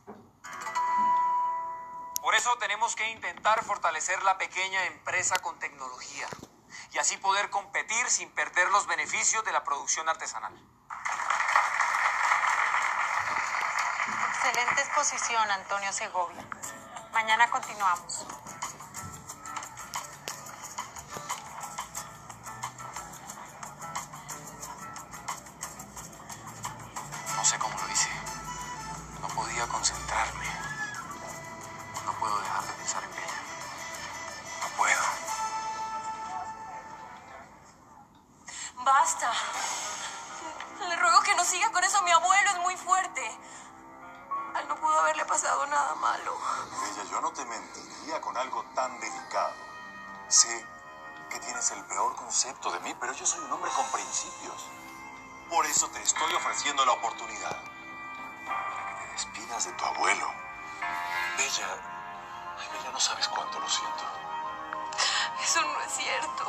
Por 2.23 2.35
eso 2.37 2.57
tenemos 2.59 2.95
que 2.95 3.11
intentar 3.11 3.65
fortalecer 3.65 4.23
la 4.23 4.39
pequeña 4.39 4.85
empresa 4.87 5.37
con 5.41 5.59
tecnología 5.59 6.29
y 6.93 6.99
así 6.99 7.17
poder 7.17 7.51
competir 7.51 8.09
sin 8.09 8.31
perder 8.31 8.71
los 8.71 8.87
beneficios 8.87 9.45
de 9.45 9.51
la 9.51 9.65
producción 9.65 10.09
artesanal. 10.09 10.55
Excelente 14.29 14.83
exposición, 14.83 15.51
Antonio 15.51 15.93
Segovia. 15.93 16.47
Mañana 17.13 17.51
continuamos. 17.51 18.27
Hombre 53.71 53.75
con 53.75 53.87
principios. 54.01 54.67
Por 55.49 55.67
eso 55.67 55.89
te 55.89 56.03
estoy 56.03 56.33
ofreciendo 56.35 56.85
la 56.85 56.93
oportunidad. 56.93 57.57
Para 58.47 58.87
que 58.87 59.05
te 59.05 59.13
despidas 59.13 59.65
de 59.65 59.73
tu 59.73 59.85
abuelo. 59.85 60.33
Bella, 61.37 61.69
ay, 62.59 62.69
Bella, 62.73 62.91
no 62.93 63.01
sabes 63.01 63.29
cuánto 63.29 63.59
lo 63.59 63.69
siento. 63.69 64.05
Eso 65.43 65.61
no 65.63 65.81
es 65.81 65.93
cierto. 65.93 66.45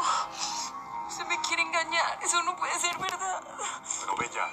Se 1.09 1.23
me 1.25 1.39
quiere 1.41 1.63
engañar. 1.63 2.19
Eso 2.21 2.41
no 2.43 2.55
puede 2.55 2.79
ser 2.79 2.97
verdad. 2.97 3.41
Pero 3.99 4.15
Bella, 4.15 4.49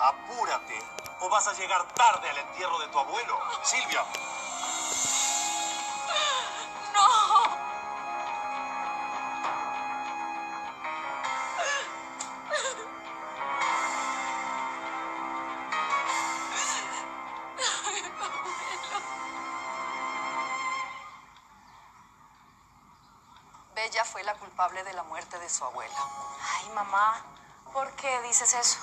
apúrate 0.00 0.78
o 1.20 1.28
vas 1.28 1.46
a 1.46 1.52
llegar 1.54 1.86
tarde 1.94 2.28
al 2.30 2.38
entierro 2.38 2.78
de 2.80 2.88
tu 2.88 2.98
abuelo. 2.98 3.38
Silvia. 3.62 4.04
Su 25.50 25.64
abuela. 25.64 25.94
Ay, 26.40 26.70
mamá, 26.74 27.24
¿por 27.72 27.94
qué 27.96 28.22
dices 28.22 28.54
eso? 28.54 28.78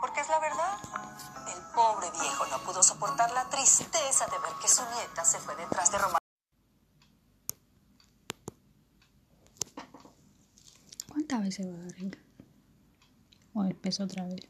Porque 0.00 0.20
es 0.20 0.28
la 0.28 0.38
verdad. 0.38 0.78
El 1.48 1.62
pobre 1.74 2.10
viejo 2.10 2.46
no 2.46 2.58
pudo 2.58 2.82
soportar 2.82 3.30
la 3.32 3.48
tristeza 3.48 4.26
de 4.26 4.38
ver 4.38 4.52
que 4.60 4.68
su 4.68 4.82
nieta 4.94 5.24
se 5.24 5.38
fue 5.38 5.56
detrás 5.56 5.90
de 5.90 5.98
Román. 5.98 6.18
¿Cuántas 11.08 11.42
veces 11.42 11.66
va 11.66 11.78
a 11.78 11.82
dar? 11.82 12.18
O 13.54 13.64
empezó 13.64 14.04
otra 14.04 14.24
vez. 14.24 14.40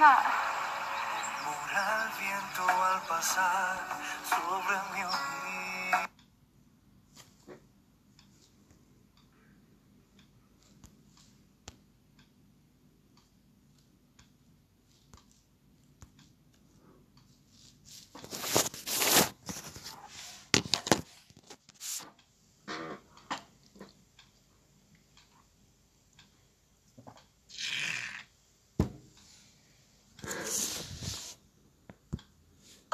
Murmura 0.00 0.16
el 2.04 2.18
viento 2.18 2.62
al 2.66 3.02
pasar 3.02 3.76
sobre 4.24 4.76
mi 4.94 5.04
oído. 5.04 5.30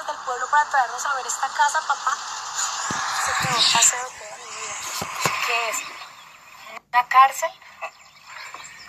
del 0.06 0.16
pueblo 0.24 0.46
para 0.50 0.70
traernos 0.70 1.04
a 1.06 1.14
ver 1.16 1.26
esta 1.26 1.45
casa, 1.56 1.80
papá. 1.86 2.16
Se 3.24 3.32
quedó 3.42 3.56
paseo 3.72 4.06
toda 4.18 4.36
mi 4.36 4.44
vida. 4.44 4.74
¿Qué 5.46 5.68
es? 5.70 5.76
¿Una 6.92 7.08
cárcel? 7.08 7.50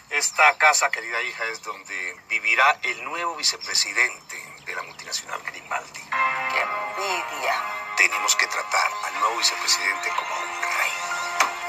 Esta 0.10 0.58
casa, 0.58 0.89
querida 0.89 1.21
hija, 1.21 1.45
es 1.45 1.63
donde 1.63 2.21
vivirá 2.27 2.80
el 2.82 3.03
nuevo 3.03 3.36
vicepresidente 3.36 4.63
de 4.65 4.75
la 4.75 4.82
multinacional 4.84 5.41
Grimaldi. 5.43 6.01
¡Qué 6.01 6.62
envidia! 6.62 7.56
Tenemos 7.95 8.36
que 8.36 8.47
tratar 8.47 8.91
al 9.06 9.19
nuevo 9.19 9.38
vicepresidente 9.38 10.10
como 10.10 10.36
a 10.36 10.39
un 10.39 10.62
rey. 10.62 10.93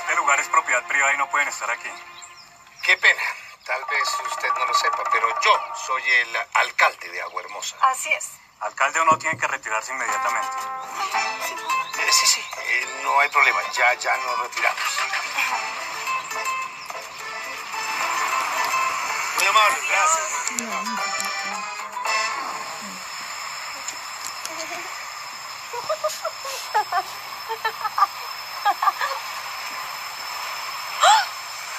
Este 0.01 0.17
lugar 0.17 0.41
es 0.41 0.49
propiedad 0.49 0.87
privada 0.87 1.15
y 1.15 1.19
no 1.19 1.31
pueden 1.31 1.49
estar 1.49 1.71
aquí. 1.71 1.91
Qué 2.83 2.97
pena. 2.97 3.23
Tal 3.65 3.85
vez 3.85 4.09
usted 4.31 4.49
no 4.55 4.65
lo 4.65 4.75
sepa, 4.75 5.05
pero 5.13 5.29
yo 5.41 5.61
soy 5.87 6.03
el 6.03 6.37
alcalde 6.55 7.09
de 7.11 7.23
Agua 7.23 7.43
Hermosa. 7.43 7.77
Así 7.83 8.11
es. 8.13 8.31
Alcalde 8.61 9.01
o 9.01 9.05
no 9.05 9.17
tiene 9.19 9.39
que 9.39 9.47
retirarse 9.47 9.93
inmediatamente. 9.93 10.49
Eh, 11.99 12.13
sí, 12.13 12.27
sí, 12.27 12.41
eh, 12.59 13.01
no 13.05 13.21
hay 13.21 13.29
problema. 13.29 13.61
Ya, 13.73 13.95
ya 13.95 14.17
nos 14.17 14.41
retiramos. 14.41 14.83
Muy 19.37 19.47
amable, 19.47 19.79
gracias. 19.89 20.29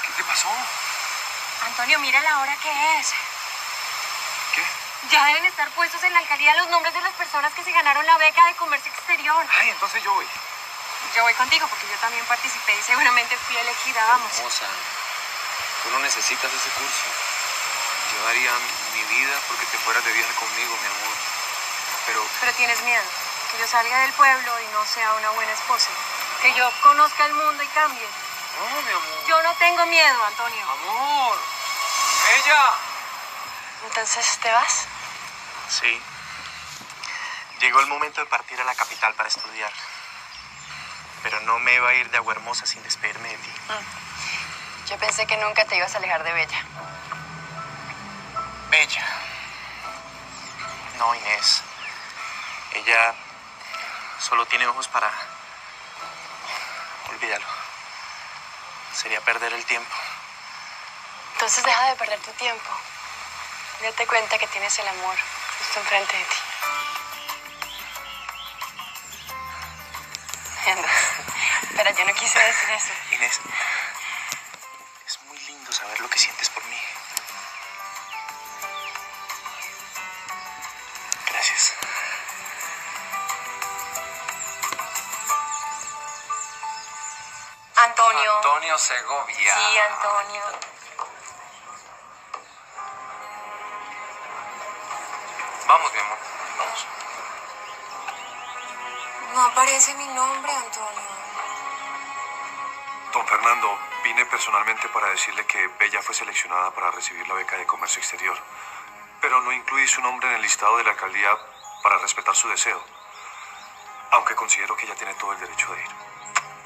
¿Qué 0.02 0.12
te 0.16 0.24
pasó? 0.24 0.50
Antonio, 1.66 2.00
mira 2.00 2.22
la 2.22 2.40
hora 2.40 2.56
que 2.62 3.00
es. 3.00 3.14
Ya 5.12 5.26
deben 5.26 5.46
estar 5.46 5.70
puestos 5.72 6.04
en 6.04 6.14
la 6.14 6.20
alcaldía 6.20 6.54
los 6.56 6.70
nombres 6.70 6.94
de 6.94 7.02
las 7.02 7.14
personas 7.14 7.52
que 7.54 7.64
se 7.64 7.72
ganaron 7.72 8.06
la 8.06 8.18
beca 8.18 8.46
de 8.46 8.56
comercio 8.56 8.92
exterior. 8.92 9.44
Ay, 9.58 9.70
entonces 9.70 10.04
yo 10.04 10.14
voy. 10.14 10.26
Yo 11.16 11.24
voy 11.24 11.34
contigo 11.34 11.68
porque 11.68 11.88
yo 11.88 11.98
también 11.98 12.24
participé 12.26 12.78
y 12.78 12.84
seguramente 12.84 13.36
fui 13.38 13.58
elegida, 13.58 14.06
vamos. 14.06 14.32
Hermosa, 14.38 14.66
tú 15.84 15.90
no 15.90 16.00
necesitas 16.00 16.54
ese 16.54 16.70
curso. 16.70 17.06
Yo 18.14 18.26
daría 18.26 18.52
mi 18.94 19.04
vida 19.16 19.40
porque 19.48 19.66
te 19.66 19.78
fueras 19.80 20.06
de 20.06 20.14
viaje 20.14 20.34
conmigo, 20.34 20.78
mi 20.78 20.88
amor. 20.88 21.16
Pero 22.06 22.26
Pero 22.42 22.54
tienes 22.54 22.82
miedo, 22.84 23.04
que 23.52 23.58
yo 23.58 23.68
salga 23.68 24.02
del 24.02 24.14
pueblo 24.14 24.62
y 24.62 24.68
no 24.74 24.86
sea 24.86 25.14
una 25.14 25.32
buena 25.32 25.52
esposa. 25.52 25.90
Que 26.42 26.54
yo 26.54 26.72
conozca 26.84 27.26
el 27.26 27.34
mundo 27.34 27.64
y 27.64 27.68
cambie. 27.68 28.08
No, 28.60 28.82
mi 28.82 28.92
amor. 28.92 29.26
Yo 29.28 29.42
no 29.42 29.56
tengo 29.56 29.86
miedo, 29.88 30.24
Antonio. 30.24 30.70
Amor. 30.70 31.38
Ella. 32.38 32.74
Entonces, 33.86 34.38
¿te 34.40 34.52
vas? 34.52 34.86
Sí. 35.70 36.02
Llegó 37.60 37.80
el 37.82 37.88
momento 37.88 38.22
de 38.22 38.28
partir 38.28 38.60
a 38.60 38.64
la 38.64 38.74
capital 38.74 39.14
para 39.14 39.30
estudiar. 39.30 39.72
Pero 41.22 41.40
no 41.42 41.60
me 41.60 41.76
iba 41.76 41.90
a 41.90 41.94
ir 41.94 42.10
de 42.10 42.18
Agua 42.18 42.34
Hermosa 42.34 42.66
sin 42.66 42.82
despedirme 42.84 43.30
de 43.30 43.38
ti. 43.38 43.52
Yo 44.90 44.98
pensé 44.98 45.28
que 45.28 45.38
nunca 45.38 45.66
te 45.66 45.76
ibas 45.76 45.94
a 45.94 45.98
alejar 45.98 46.24
de 46.24 46.32
Bella. 46.32 46.66
Bella. 48.72 49.06
No, 50.98 51.14
Inés. 51.14 51.62
Ella 52.74 53.14
solo 54.20 54.46
tiene 54.48 54.66
ojos 54.68 54.88
para... 54.88 55.12
Olvídalo. 57.10 57.46
Sería 58.94 59.22
perder 59.22 59.54
el 59.54 59.66
tiempo. 59.66 59.96
Entonces 61.34 61.64
deja 61.64 61.86
de 61.90 61.96
perder 61.96 62.20
tu 62.22 62.32
tiempo. 62.32 62.70
Date 63.82 64.08
cuenta 64.08 64.38
que 64.38 64.48
tienes 64.48 64.78
el 64.80 64.88
amor 64.88 65.16
justo 65.60 65.80
enfrente 65.80 66.18
de 66.18 66.24
ti. 66.24 66.36
Anda. 70.68 70.90
Pero 71.76 71.90
yo 71.98 72.06
no 72.06 72.14
quise 72.14 72.40
decir 72.40 72.70
eso. 72.70 72.94
Inés, 73.12 73.40
es 75.08 75.20
muy 75.24 75.40
lindo 75.40 75.72
saber 75.72 76.00
lo 76.00 76.10
que 76.10 76.20
sientes 76.20 76.50
por 76.50 76.64
mí. 76.66 76.82
Gracias. 81.32 81.74
Antonio. 87.76 88.36
Antonio 88.38 88.78
Segovia. 88.78 89.56
Sí, 89.56 89.78
Antonio. 89.80 90.79
Aparece 99.80 99.98
mi 99.98 100.14
nombre, 100.14 100.52
Antonio. 100.52 101.08
Don 103.14 103.26
Fernando, 103.26 103.80
vine 104.04 104.26
personalmente 104.26 104.90
para 104.90 105.08
decirle 105.08 105.46
que 105.46 105.68
Bella 105.80 106.02
fue 106.02 106.14
seleccionada 106.14 106.70
para 106.72 106.92
recibir 106.92 107.26
la 107.30 107.36
beca 107.36 107.56
de 107.56 107.66
comercio 107.66 108.02
exterior, 108.02 108.38
pero 109.22 109.40
no 109.40 109.54
incluí 109.54 109.88
su 109.88 110.02
nombre 110.02 110.28
en 110.28 110.36
el 110.36 110.42
listado 110.42 110.76
de 110.76 110.84
la 110.84 110.90
alcaldía 110.90 111.30
para 111.82 111.98
respetar 112.00 112.36
su 112.36 112.50
deseo, 112.50 112.84
aunque 114.12 114.36
considero 114.36 114.76
que 114.76 114.86
ella 114.86 114.96
tiene 114.96 115.14
todo 115.14 115.32
el 115.32 115.40
derecho 115.40 115.74
de 115.74 115.82
ir. 115.82 115.92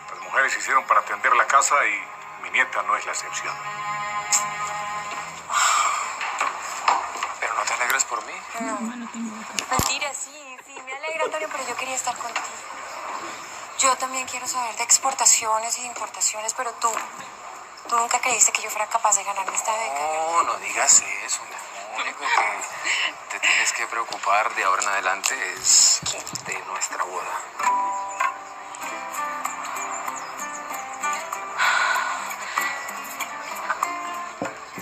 Las 0.09 0.19
mujeres 0.21 0.53
se 0.53 0.57
hicieron 0.57 0.83
para 0.85 1.01
atender 1.01 1.35
la 1.35 1.45
casa 1.45 1.75
y 1.85 2.03
mi 2.41 2.49
nieta 2.49 2.81
no 2.81 2.95
es 2.95 3.05
la 3.05 3.11
excepción. 3.11 3.53
Pero 7.39 7.53
no 7.53 7.61
te 7.61 7.73
alegres 7.73 8.05
por 8.05 8.25
mí. 8.25 8.33
No. 8.59 8.79
Mentira, 9.69 10.11
sí, 10.15 10.57
sí, 10.65 10.81
me 10.83 10.95
alegra, 10.95 11.25
Antonio, 11.25 11.47
pero 11.51 11.67
yo 11.67 11.75
quería 11.75 11.93
estar 11.93 12.17
contigo. 12.17 12.72
Yo 13.83 13.93
también 13.97 14.25
quiero 14.25 14.47
saber 14.47 14.73
de 14.77 14.83
exportaciones 14.83 15.77
y 15.77 15.85
importaciones, 15.85 16.53
pero 16.53 16.71
tú, 16.79 16.89
tú 17.89 17.97
nunca 17.97 18.17
creíste 18.19 18.53
que 18.53 18.61
yo 18.61 18.69
fuera 18.69 18.87
capaz 18.87 19.17
de 19.17 19.25
ganarme 19.25 19.53
esta 19.53 19.73
beca. 19.73 19.93
No, 19.93 20.43
no 20.43 20.55
digas 20.59 21.03
eso. 21.25 21.41
Lo 21.97 22.01
único 22.01 22.19
que 22.19 23.31
te 23.31 23.39
tienes 23.41 23.73
que 23.73 23.85
preocupar 23.87 24.55
de 24.55 24.63
ahora 24.63 24.83
en 24.83 24.87
adelante 24.87 25.35
es 25.55 25.99
de 26.45 26.57
nuestra 26.59 27.03
boda. 27.03 27.41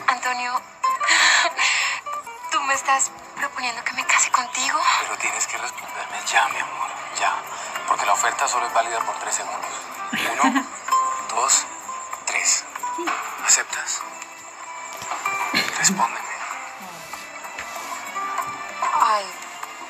Antonio, 0.06 0.62
tú 2.52 2.62
me 2.62 2.76
estás 2.76 3.10
proponiendo 3.36 3.84
que 3.84 3.94
me 3.94 4.06
case 4.06 4.30
contigo. 4.30 4.80
Pero 5.02 5.18
tienes 5.18 5.48
que 5.48 5.58
responderme 5.58 6.18
ya, 6.32 6.48
mi 6.50 6.60
amor, 6.60 6.91
ya. 7.20 7.36
Porque 7.88 8.06
la 8.06 8.14
oferta 8.14 8.48
solo 8.48 8.66
es 8.68 8.74
válida 8.74 9.00
por 9.00 9.16
tres 9.20 9.36
segundos. 9.36 9.72
Uno, 10.32 10.66
dos, 11.30 11.66
tres. 12.26 12.64
¿Aceptas? 13.46 14.02
Respóndeme. 15.78 16.32
Ay, 19.04 19.26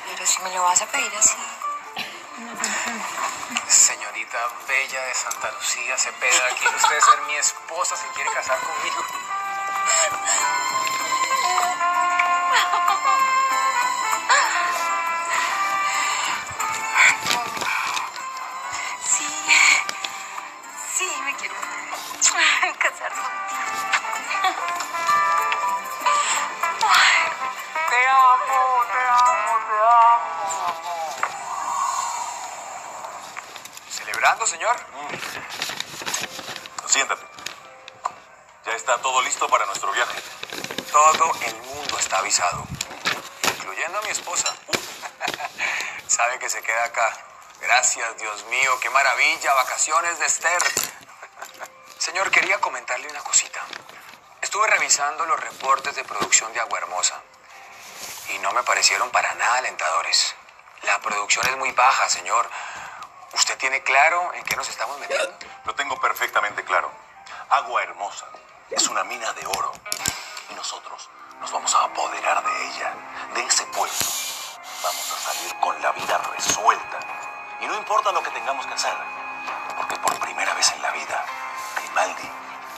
pero 0.06 0.26
si 0.26 0.42
me 0.42 0.54
lo 0.54 0.62
vas 0.62 0.80
a 0.82 0.86
pedir 0.86 1.12
así. 1.16 1.36
Señorita 3.68 4.38
Bella 4.66 5.04
de 5.04 5.14
Santa 5.14 5.50
Lucía 5.52 5.96
Cepeda, 5.98 6.48
¿quiere 6.58 6.76
usted 6.76 7.00
ser 7.00 7.20
mi 7.26 7.34
esposa? 7.34 7.96
¿Se 7.96 8.06
quiere 8.14 8.30
casar 8.32 8.58
conmigo? 8.60 9.04
¿Celebrando, 34.32 34.46
señor? 34.46 34.76
Siéntate. 36.86 37.22
Ya 38.64 38.72
está 38.72 38.96
todo 38.98 39.20
listo 39.22 39.46
para 39.48 39.66
nuestro 39.66 39.92
viaje. 39.92 40.22
Todo 40.90 41.34
el 41.42 41.56
mundo 41.56 41.98
está 41.98 42.18
avisado, 42.18 42.64
incluyendo 43.58 43.98
a 43.98 44.02
mi 44.02 44.08
esposa. 44.08 44.54
Sabe 46.06 46.38
que 46.38 46.48
se 46.48 46.62
queda 46.62 46.84
acá. 46.84 47.12
Gracias, 47.60 48.16
Dios 48.18 48.44
mío, 48.46 48.78
qué 48.80 48.88
maravilla, 48.88 49.52
vacaciones 49.54 50.18
de 50.18 50.26
Esther. 50.26 50.62
Señor, 51.98 52.30
quería 52.30 52.58
comentarle 52.58 53.08
una 53.08 53.20
cosita. 53.20 53.60
Estuve 54.40 54.66
revisando 54.68 55.26
los 55.26 55.38
reportes 55.40 55.94
de 55.94 56.04
producción 56.04 56.50
de 56.54 56.60
Agua 56.60 56.78
Hermosa 56.78 57.20
y 58.30 58.38
no 58.38 58.52
me 58.52 58.62
parecieron 58.62 59.10
para 59.10 59.34
nada 59.34 59.58
alentadores. 59.58 60.34
La 60.82 61.00
producción 61.00 61.46
es 61.46 61.56
muy 61.58 61.70
baja, 61.72 62.08
señor. 62.08 62.48
¿Usted 63.52 63.68
tiene 63.68 63.82
claro 63.82 64.32
en 64.32 64.42
qué 64.44 64.56
nos 64.56 64.66
estamos 64.66 64.98
metiendo? 64.98 65.30
Lo 65.66 65.74
tengo 65.74 66.00
perfectamente 66.00 66.64
claro. 66.64 66.90
Agua 67.50 67.82
Hermosa 67.82 68.24
es 68.70 68.88
una 68.88 69.04
mina 69.04 69.30
de 69.34 69.44
oro 69.44 69.72
y 70.48 70.54
nosotros 70.54 71.10
nos 71.38 71.52
vamos 71.52 71.74
a 71.74 71.84
apoderar 71.84 72.42
de 72.42 72.64
ella, 72.64 72.94
de 73.34 73.42
ese 73.44 73.66
pueblo. 73.66 73.94
Vamos 74.82 75.12
a 75.12 75.32
salir 75.32 75.54
con 75.60 75.82
la 75.82 75.92
vida 75.92 76.16
resuelta. 76.34 76.98
Y 77.60 77.66
no 77.66 77.76
importa 77.76 78.10
lo 78.12 78.22
que 78.22 78.30
tengamos 78.30 78.66
que 78.66 78.72
hacer, 78.72 78.96
porque 79.76 79.96
por 79.96 80.18
primera 80.18 80.54
vez 80.54 80.72
en 80.72 80.80
la 80.80 80.90
vida, 80.92 81.22
Grimaldi 81.76 82.30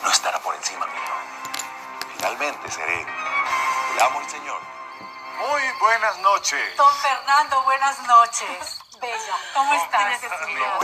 no 0.03 0.11
estará 0.11 0.41
por 0.41 0.57
encima 0.57 0.87
mío. 0.87 1.15
Finalmente 2.17 2.69
seré 2.69 3.01
el 3.01 4.03
amo 4.03 4.21
y 4.23 4.29
señor. 4.29 4.61
Muy 5.39 5.63
buenas 5.79 6.19
noches. 6.19 6.77
Don 6.77 6.95
Fernando, 6.97 7.63
buenas 7.63 8.01
noches. 8.09 8.84
Bella, 9.05 9.37
¿cómo 9.53 9.75
estás? 9.75 10.21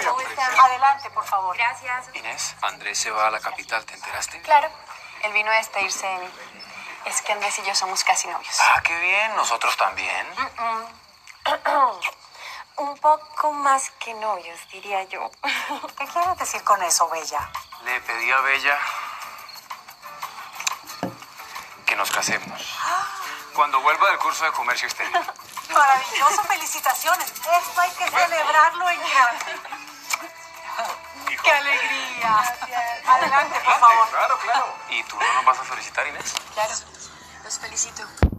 ¿Cómo 0.04 0.20
estás? 0.20 0.58
Adelante, 0.58 1.10
por 1.10 1.24
favor. 1.24 1.56
Gracias. 1.56 2.14
Inés, 2.14 2.54
Andrés 2.60 2.98
se 2.98 3.10
va 3.10 3.28
a 3.28 3.30
la 3.30 3.40
capital, 3.40 3.82
¿te 3.86 3.94
enteraste? 3.94 4.42
Claro, 4.42 4.68
él 5.22 5.32
vino 5.32 5.50
a 5.50 5.54
despedirse 5.54 6.06
de 6.06 6.18
mí. 6.18 6.30
Es 7.06 7.22
que 7.22 7.32
Andrés 7.32 7.58
y 7.60 7.62
yo 7.62 7.74
somos 7.74 8.04
casi 8.04 8.28
novios. 8.28 8.60
Ah, 8.60 8.82
qué 8.84 8.94
bien, 8.98 9.34
nosotros 9.36 9.74
también. 9.78 10.26
Un 12.76 12.98
poco 12.98 13.52
más 13.52 13.90
que 13.92 14.12
novios, 14.12 14.60
diría 14.70 15.04
yo. 15.04 15.30
¿Qué 15.98 16.06
quieres 16.06 16.36
decir 16.38 16.62
con 16.62 16.82
eso, 16.82 17.08
Bella? 17.08 17.50
Le 17.84 18.00
pedí 18.02 18.30
a 18.30 18.40
Bella 18.40 18.78
que 21.86 21.96
nos 21.96 22.10
casemos. 22.10 22.78
Cuando 23.54 23.80
vuelva 23.80 24.10
del 24.10 24.18
curso 24.18 24.44
de 24.44 24.52
comercio 24.52 24.88
exterior. 24.88 25.24
Maravilloso, 25.80 26.42
felicitaciones. 26.44 27.30
Esto 27.30 27.80
hay 27.80 27.90
que 27.92 28.04
celebrarlo 28.04 28.90
en 28.90 29.00
grande. 29.00 29.60
¡Qué 31.42 31.50
alegría! 31.50 32.54
Adelante, 33.06 33.60
por 33.60 33.80
favor. 33.80 34.08
Claro, 34.10 34.38
claro. 34.40 34.74
¿Y 34.90 35.02
tú 35.04 35.16
no 35.18 35.32
nos 35.32 35.44
vas 35.46 35.58
a 35.58 35.64
felicitar, 35.64 36.06
Inés? 36.06 36.34
Claro, 36.52 36.74
los 37.44 37.58
felicito. 37.58 38.29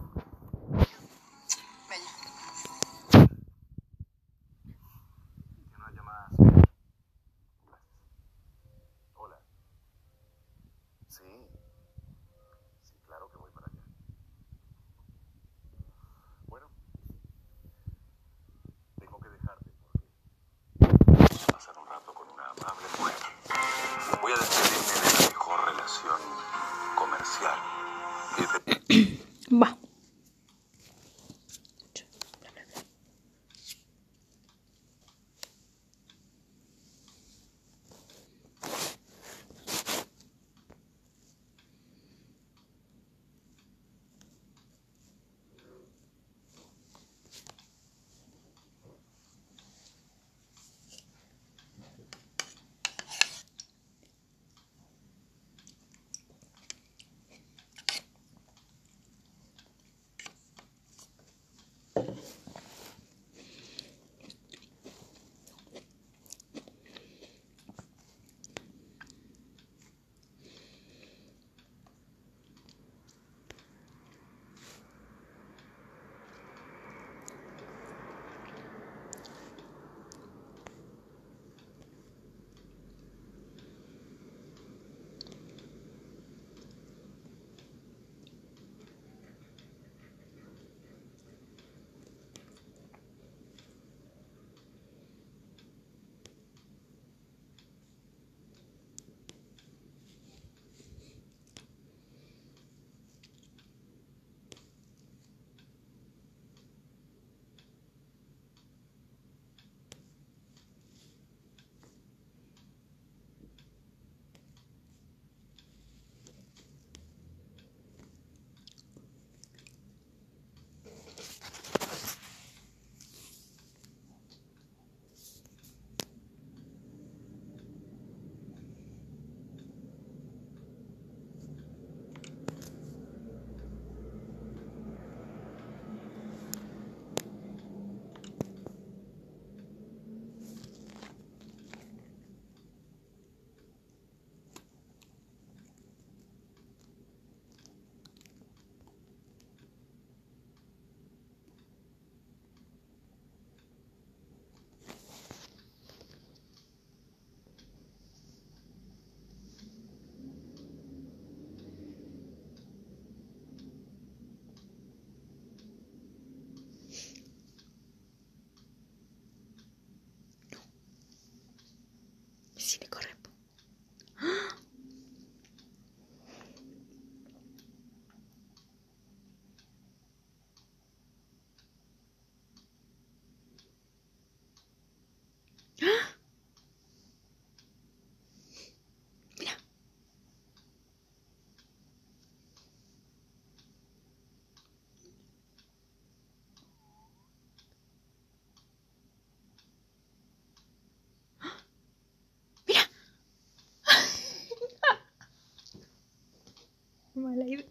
ಮಳೆ 207.16 207.46
ಇದು 207.48 207.64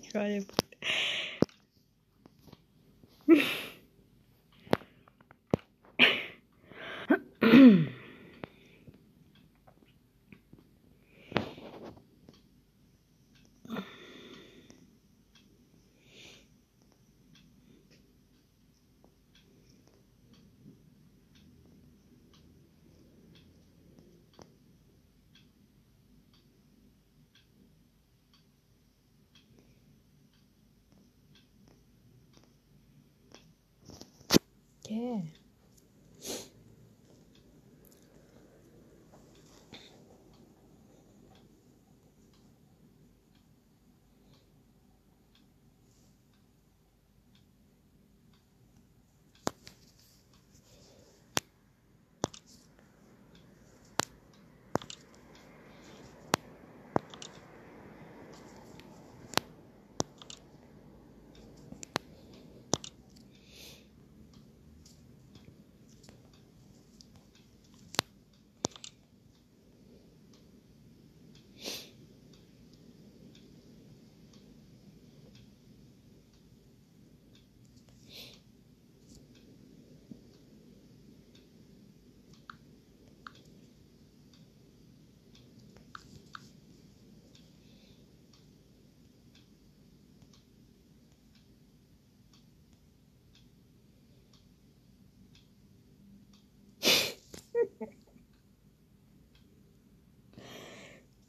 Qué 0.00 0.46
Yeah. 34.88 35.37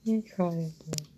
incredible 0.10 1.09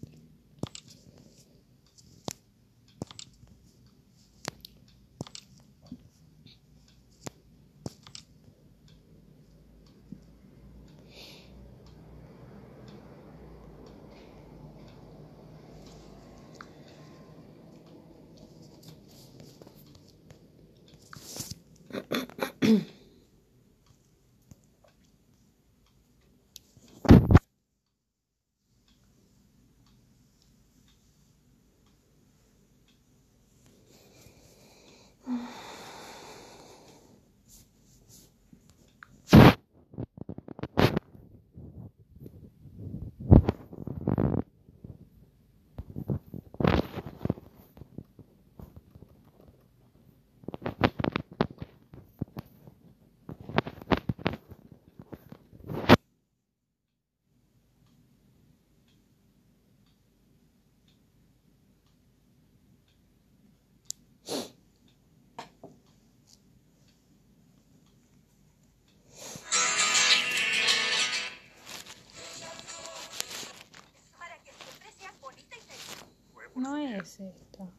No 76.61 76.77
es 76.77 77.19
esto. 77.19 77.71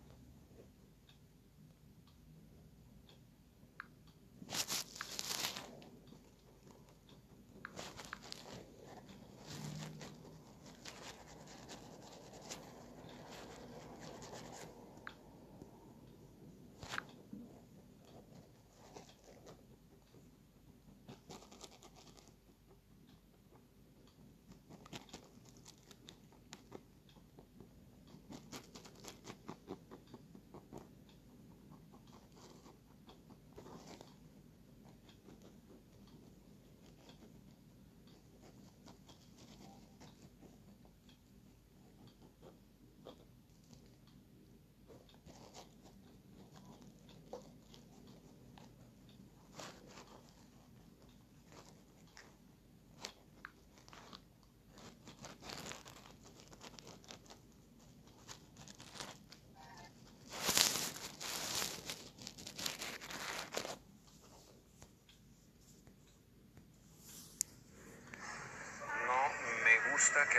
No 69.07 69.29
me 69.65 69.92
gusta 70.03 70.29
que... 70.29 70.39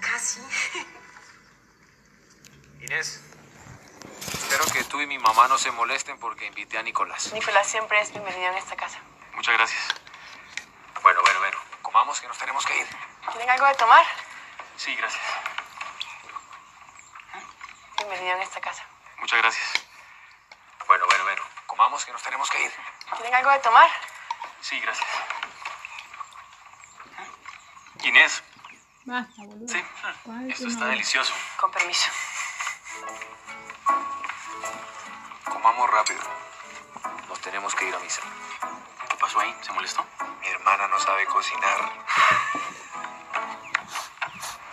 Casi. 0.00 0.40
Inés, 2.80 3.22
espero 4.32 4.64
que 4.72 4.82
tú 4.84 5.00
y 5.00 5.06
mi 5.06 5.18
mamá 5.18 5.46
no 5.48 5.58
se 5.58 5.70
molesten 5.70 6.18
porque 6.18 6.46
invité 6.46 6.78
a 6.78 6.82
Nicolás. 6.82 7.32
Nicolás 7.32 7.68
siempre 7.68 8.00
es 8.00 8.10
bienvenido 8.10 8.50
en 8.50 8.56
esta 8.56 8.76
casa. 8.76 8.98
Muchas 9.34 9.54
gracias. 9.54 9.82
Bueno, 11.02 11.20
bueno, 11.22 11.38
bueno. 11.38 11.58
Comamos 11.82 12.20
que 12.20 12.26
nos 12.26 12.38
tenemos 12.38 12.66
que 12.66 12.78
ir. 12.78 12.86
¿Tienen 13.46 13.60
algo 13.60 13.72
de 13.72 13.78
tomar? 13.78 14.04
Sí, 14.76 14.96
gracias. 14.96 15.22
Bienvenido 17.96 18.34
en 18.34 18.42
esta 18.42 18.60
casa. 18.60 18.84
Muchas 19.20 19.38
gracias. 19.38 19.86
Bueno, 20.88 21.06
bueno, 21.06 21.22
bueno. 21.22 21.42
Comamos 21.66 22.04
que 22.04 22.10
nos 22.10 22.20
tenemos 22.24 22.50
que 22.50 22.60
ir. 22.60 22.72
¿Tienen 23.14 23.34
algo 23.36 23.50
de 23.52 23.60
tomar? 23.60 23.88
Sí, 24.60 24.80
gracias. 24.80 25.08
Inés, 28.02 28.42
Basta, 29.04 29.32
boludo. 29.36 29.68
Sí. 29.68 29.84
¿Cuál 30.24 30.50
esto 30.50 30.66
está 30.66 30.86
delicioso. 30.86 31.32
Con 31.56 31.70
permiso. 31.70 32.10
Comamos 35.44 35.88
rápido. 35.88 36.20
Nos 37.28 37.40
tenemos 37.42 37.72
que 37.76 37.84
ir 37.84 37.94
a 37.94 38.00
misa. 38.00 38.22
¿Qué 39.08 39.14
pasó 39.14 39.38
ahí? 39.38 39.56
¿Se 39.60 39.70
molestó? 39.70 40.04
Mi 40.40 40.48
hermana 40.48 40.88
no 40.88 40.98
sabe 40.98 41.26
cocinar. 41.26 41.92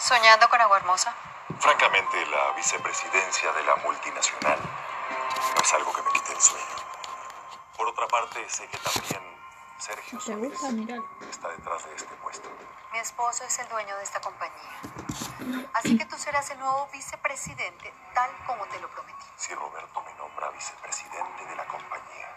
¿Soñando 0.04 0.49
con 0.49 0.60
agua 0.60 0.76
hermosa? 0.80 1.16
Francamente, 1.62 2.26
la 2.26 2.51
vicepresidencia 2.58 3.54
de 3.54 3.64
la 3.64 3.78
multinacional 3.78 4.60
no 4.60 5.62
es 5.62 5.74
algo 5.74 5.93
que 5.93 6.01
me 6.01 6.12
quite 6.12 6.34
el 6.34 6.41
sueño. 6.41 6.76
Por 7.78 7.88
otra 7.88 8.06
parte, 8.10 8.49
sé 8.49 8.68
que 8.68 8.78
también 8.80 9.24
Sergio 9.80 10.20
está 10.20 11.47
detrás 11.47 11.86
de 11.86 11.95
este 11.95 12.14
puesto. 12.16 12.49
Mi 12.91 12.99
esposo 12.99 13.45
es 13.45 13.58
el 13.60 13.70
dueño 13.70 13.95
de 13.95 14.04
esta 14.04 14.20
compañía. 14.20 15.72
Así 15.74 15.97
que 15.97 16.04
tú 16.04 16.18
serás 16.18 16.49
el 16.49 16.60
nuevo 16.60 16.89
vicepresidente, 16.91 17.93
tal 18.14 18.30
como 18.45 18.66
te 18.66 18.82
lo 18.82 18.89
prometí. 18.89 19.26
Si 19.38 19.56
Roberto 19.56 20.01
me 20.01 20.14
nombra 20.16 20.49
vicepresidente 20.49 21.45
de 21.45 21.56
la 21.56 21.66
compañía 21.66 22.28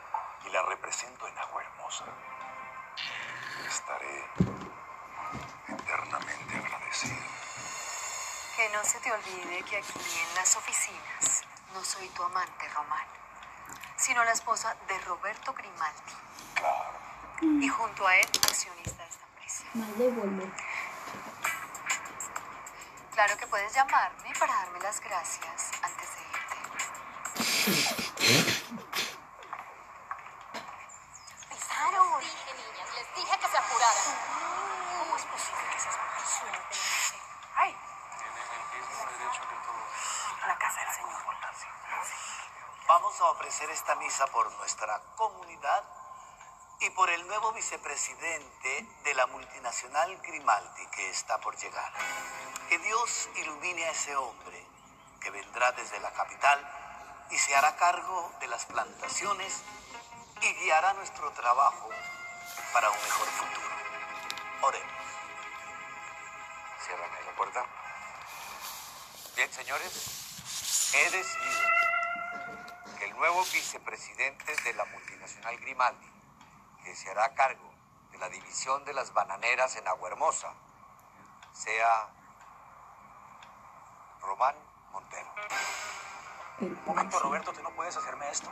y 0.45 0.51
la 0.51 0.63
represento 0.63 1.27
en 1.27 1.37
Agua 1.37 1.65
Hermosa, 1.65 2.05
estaré 3.67 4.31
eternamente 5.67 6.59
agradecido. 6.59 7.36
Que 8.57 8.69
no 8.71 8.83
se 8.85 8.99
te 9.01 9.13
olvide 9.13 9.63
que 9.65 9.77
aquí 9.77 10.19
en 10.29 10.35
las 10.35 10.57
oficinas 10.57 11.43
no 11.75 11.85
soy 11.85 12.09
tu 12.09 12.23
amante, 12.23 12.67
Román, 12.71 13.07
sino 13.97 14.25
la 14.25 14.33
esposa 14.33 14.75
de 14.89 14.99
Roberto 15.01 15.53
Grimaldi. 15.53 16.17
Y 17.43 17.69
junto 17.69 18.07
a 18.07 18.17
él, 18.17 18.27
accionista 18.49 19.03
de 19.03 19.09
esta 19.11 19.27
empresa. 19.27 19.65
Mal 19.75 19.99
de. 19.99 20.51
Claro 23.13 23.37
que 23.37 23.47
puedes 23.47 23.75
llamarme 23.75 24.33
para 24.39 24.55
darme 24.55 24.81
las 24.81 25.01
gracias 25.01 25.71
antes 25.83 26.09
de 26.17 26.23
irte. 26.23 26.57
Pisaron. 31.51 32.21
Les 32.21 32.31
dije, 32.31 32.55
niñas, 32.55 32.89
les 32.95 33.15
dije 33.17 33.39
que 33.39 33.49
se 33.49 33.57
apuraran. 33.59 34.17
¿Cómo 34.99 35.17
es 35.17 35.25
posible 35.25 35.63
que 35.71 35.77
esas 35.77 35.97
mujeres 35.99 36.31
suelen 36.39 36.63
tener 36.71 36.87
¡Ay! 37.57 37.77
Tienen 38.19 38.49
el 38.53 38.65
mismo 38.81 39.03
derecho 39.11 39.43
que 39.49 39.57
todos. 39.65 40.43
A 40.43 40.47
la 40.47 40.59
casa 40.59 40.81
del 40.81 40.93
Señor. 40.95 41.07
Ofrecer 43.67 43.83
esta 43.83 43.97
misa 43.97 44.27
por 44.29 44.53
nuestra 44.59 45.01
comunidad 45.17 45.83
y 46.81 46.91
por 46.91 47.11
el 47.11 47.27
nuevo 47.27 47.53
vicepresidente 47.53 48.87
de 49.03 49.15
la 49.15 49.27
multinacional 49.27 50.17
Grimaldi 50.19 50.87
que 50.95 51.11
está 51.11 51.39
por 51.39 51.57
llegar. 51.57 51.93
Que 52.69 52.79
Dios 52.79 53.29
ilumine 53.35 53.85
a 53.87 53.91
ese 53.91 54.15
hombre 54.15 54.65
que 55.21 55.31
vendrá 55.31 55.73
desde 55.73 55.99
la 55.99 56.13
capital 56.13 57.27
y 57.31 57.39
se 57.39 57.57
hará 57.57 57.75
cargo 57.75 58.31
de 58.39 58.47
las 58.47 58.67
plantaciones 58.67 59.63
y 60.43 60.55
guiará 60.63 60.93
nuestro 60.93 61.33
trabajo 61.33 61.89
para 62.73 62.89
un 62.91 63.03
mejor 63.03 63.27
futuro. 63.27 63.69
Oremos. 64.63 65.03
Ciérrame 66.85 67.23
la 67.25 67.33
puerta. 67.33 67.67
Bien, 69.35 69.53
señores, 69.53 70.93
he 70.95 71.11
decidido 71.11 71.76
nuevo 73.17 73.43
vicepresidente 73.45 74.55
de 74.65 74.75
la 74.75 74.85
multinacional 74.85 75.57
Grimaldi, 75.59 76.11
que 76.85 76.95
se 76.95 77.11
hará 77.11 77.35
cargo 77.35 77.73
de 78.13 78.19
la 78.19 78.29
división 78.29 78.85
de 78.85 78.93
las 78.93 79.13
bananeras 79.13 79.77
en 79.77 79.89
Aguahermosa, 79.89 80.53
sea 81.53 82.09
Román 84.21 84.55
Montero. 84.93 85.35
Un 86.61 86.85
momento, 86.87 87.19
Roberto, 87.19 87.53
tú 87.53 87.63
no 87.63 87.71
puedes 87.71 87.97
hacerme 87.97 88.31
esto. 88.31 88.51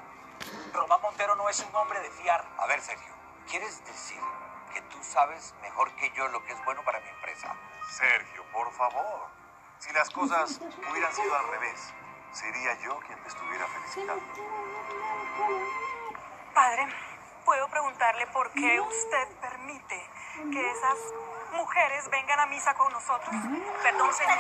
Román 0.73 1.01
Montero 1.03 1.35
no 1.37 1.49
es 1.49 1.61
un 1.61 1.75
hombre 1.77 2.01
de 2.01 2.11
fiar. 2.11 2.47
A 2.59 2.67
ver, 2.67 2.81
Sergio, 2.81 3.15
¿quieres 3.49 3.85
decir 3.85 4.21
que 4.73 4.81
tú 4.83 4.99
sabes 5.03 5.55
mejor 5.61 5.95
que 5.97 6.11
yo 6.13 6.27
lo 6.29 6.43
que 6.45 6.53
es 6.53 6.65
bueno 6.65 6.83
para 6.85 7.01
mi 7.01 7.09
empresa? 7.09 7.55
Sergio, 7.91 8.45
por 8.53 8.73
favor. 8.73 9.29
Si 9.79 9.93
las 9.93 10.11
cosas 10.11 10.61
hubieran 10.91 11.15
sido 11.15 11.35
al 11.37 11.49
revés, 11.49 11.93
sería 12.35 12.75
yo 12.81 12.99
quien 13.01 13.19
te 13.23 13.29
estuviera 13.29 13.67
felicitando. 13.69 14.23
Padre, 16.53 16.87
¿puedo 17.45 17.69
preguntarle 17.69 18.27
por 18.29 18.51
qué 18.53 18.81
usted 18.81 19.29
permite 19.41 20.11
que 20.53 20.71
esas 20.71 20.99
mujeres 21.53 22.11
vengan 22.11 22.41
a 22.41 22.47
misa 22.47 22.75
con 22.75 22.93
nosotros? 22.93 23.35
Perdón, 23.83 24.13
señor. 24.15 24.39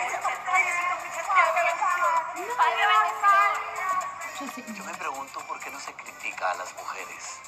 Yo 4.74 4.84
me 4.84 4.94
pregunto 4.94 5.40
por 5.46 5.60
qué 5.60 5.70
no 5.70 5.78
se 5.78 5.92
critica 5.94 6.50
a 6.50 6.54
las 6.54 6.74
mujeres 6.74 7.40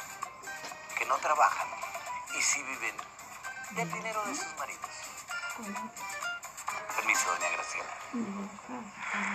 que 0.97 1.05
no 1.07 1.17
trabajan 1.19 1.69
y 2.39 2.43
sí 2.43 2.63
viven 2.63 2.97
del 3.73 3.93
dinero 3.93 4.25
de 4.25 4.35
sus 4.35 4.57
maridos. 4.57 4.91
Permiso, 6.97 7.29
doña 7.31 7.49
Graciela. 7.51 7.93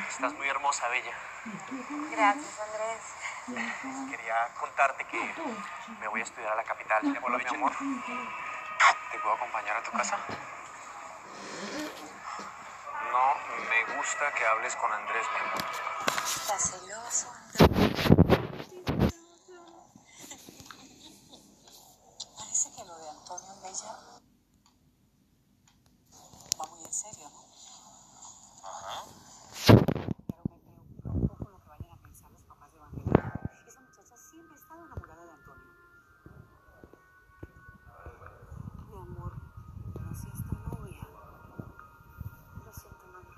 Estás 0.10 0.34
muy 0.34 0.48
hermosa, 0.50 0.88
Bella. 0.90 1.14
Gracias, 2.12 2.60
Andrés. 2.60 4.10
Quería 4.10 4.54
contarte 4.60 5.06
que 5.06 5.34
me 6.00 6.08
voy 6.08 6.22
a 6.22 6.24
estudiar 6.24 6.54
a 6.54 6.56
la 6.56 6.64
capital. 6.64 7.20
Hola, 7.22 7.38
mi 7.38 7.46
amor. 7.46 7.72
¿Te 9.12 9.20
puedo 9.20 9.36
acompañar 9.36 9.78
a 9.78 9.84
tu 9.84 9.92
casa? 9.92 10.18
No 13.12 13.36
me 13.70 13.96
gusta 13.96 14.34
que 14.34 14.46
hables 14.46 14.76
con 14.76 14.92
Andrés, 14.92 15.26
mi 15.34 15.40
amor. 15.40 15.64
Está 16.26 16.58
celoso 16.58 17.28
que 22.76 22.86
lo 22.86 22.96
de 22.96 23.10
Antonio 23.10 23.56
Bella 23.64 23.98
va 26.60 26.66
muy 26.68 26.84
en 26.86 26.94
serio, 26.94 27.28
¿no? 27.32 27.42
Ajá. 28.70 29.04
Pero 29.66 29.82
me 30.48 30.58
preocupa 30.60 31.10
un 31.10 31.28
poco 31.28 31.50
lo 31.50 31.60
que 31.60 31.70
vayan 31.70 31.92
a 31.92 31.98
pensar 32.04 32.32
los 32.32 32.44
papás 32.44 32.72
de 32.72 32.78
Evangelina. 32.78 33.34
Esa 33.68 33.82
muchacha 33.82 34.16
siempre 34.16 34.56
ha 34.56 34.60
estado 34.62 34.86
enamorada 34.86 35.26
de 35.26 35.32
Antonio. 35.32 35.72
Mi 38.88 38.98
amor, 39.02 39.34
no 40.00 40.14
seas 40.14 40.40
tan 40.48 40.64
novia. 40.70 41.02
Lo 42.64 42.74
siento, 42.74 43.06
mamá. 43.08 43.34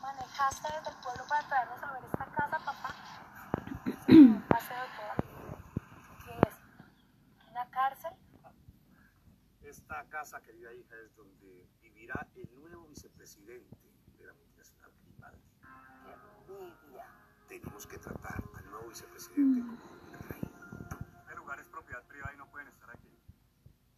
¿Manejaste 0.00 0.68
desde 0.68 0.90
el 0.90 0.96
pueblo 0.96 1.24
para 1.26 1.48
traernos 1.48 1.82
a 1.82 1.92
ver 1.92 2.04
esta 2.04 2.26
casa, 2.26 2.58
papá? 2.58 2.94
Un 4.06 4.42
paseo 4.48 4.82
de 4.82 4.88
toda 4.88 5.14
mi 5.16 5.26
vida. 5.32 5.56
¿Qué 6.24 6.32
es? 6.46 6.54
¿Una 7.50 7.64
cárcel? 7.94 8.12
Esta 9.62 10.04
casa, 10.08 10.40
querida 10.42 10.72
hija, 10.72 10.94
es 11.04 11.14
donde 11.16 11.68
vivirá 11.80 12.28
el 12.34 12.54
nuevo 12.54 12.86
vicepresidente 12.88 13.76
de 14.18 14.26
la 14.26 14.34
multinacional 14.34 14.92
Grimaldi. 15.02 15.42
Envidia. 16.48 17.06
Tenemos 17.48 17.86
que 17.86 17.98
tratar 17.98 18.42
al 18.56 18.70
nuevo 18.70 18.88
vicepresidente 18.88 19.60
como 19.60 19.72
un 19.72 20.12
rey. 20.28 20.40
Este 21.20 21.34
lugar 21.36 21.60
es 21.60 21.68
propiedad 21.68 22.02
privada 22.04 22.34
y 22.34 22.36
no 22.36 22.50
pueden 22.50 22.68
estar 22.68 22.90
aquí. 22.90 23.18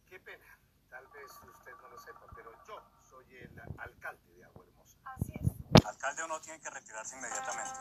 Qué 0.09 0.19
pena. 0.19 0.59
Tal 0.89 1.05
vez 1.07 1.31
usted 1.31 1.71
no 1.81 1.89
lo 1.89 1.97
sepa, 1.99 2.25
pero 2.35 2.51
yo 2.65 2.81
soy 3.01 3.35
el 3.35 3.59
alcalde 3.77 4.33
de 4.33 4.45
Agua 4.45 4.65
Hermosa. 4.65 4.97
Así 5.05 5.33
es. 5.33 5.85
Alcalde 5.85 6.23
o 6.23 6.27
no 6.27 6.41
tiene 6.41 6.59
que 6.59 6.69
retirarse 6.69 7.17
inmediatamente. 7.17 7.79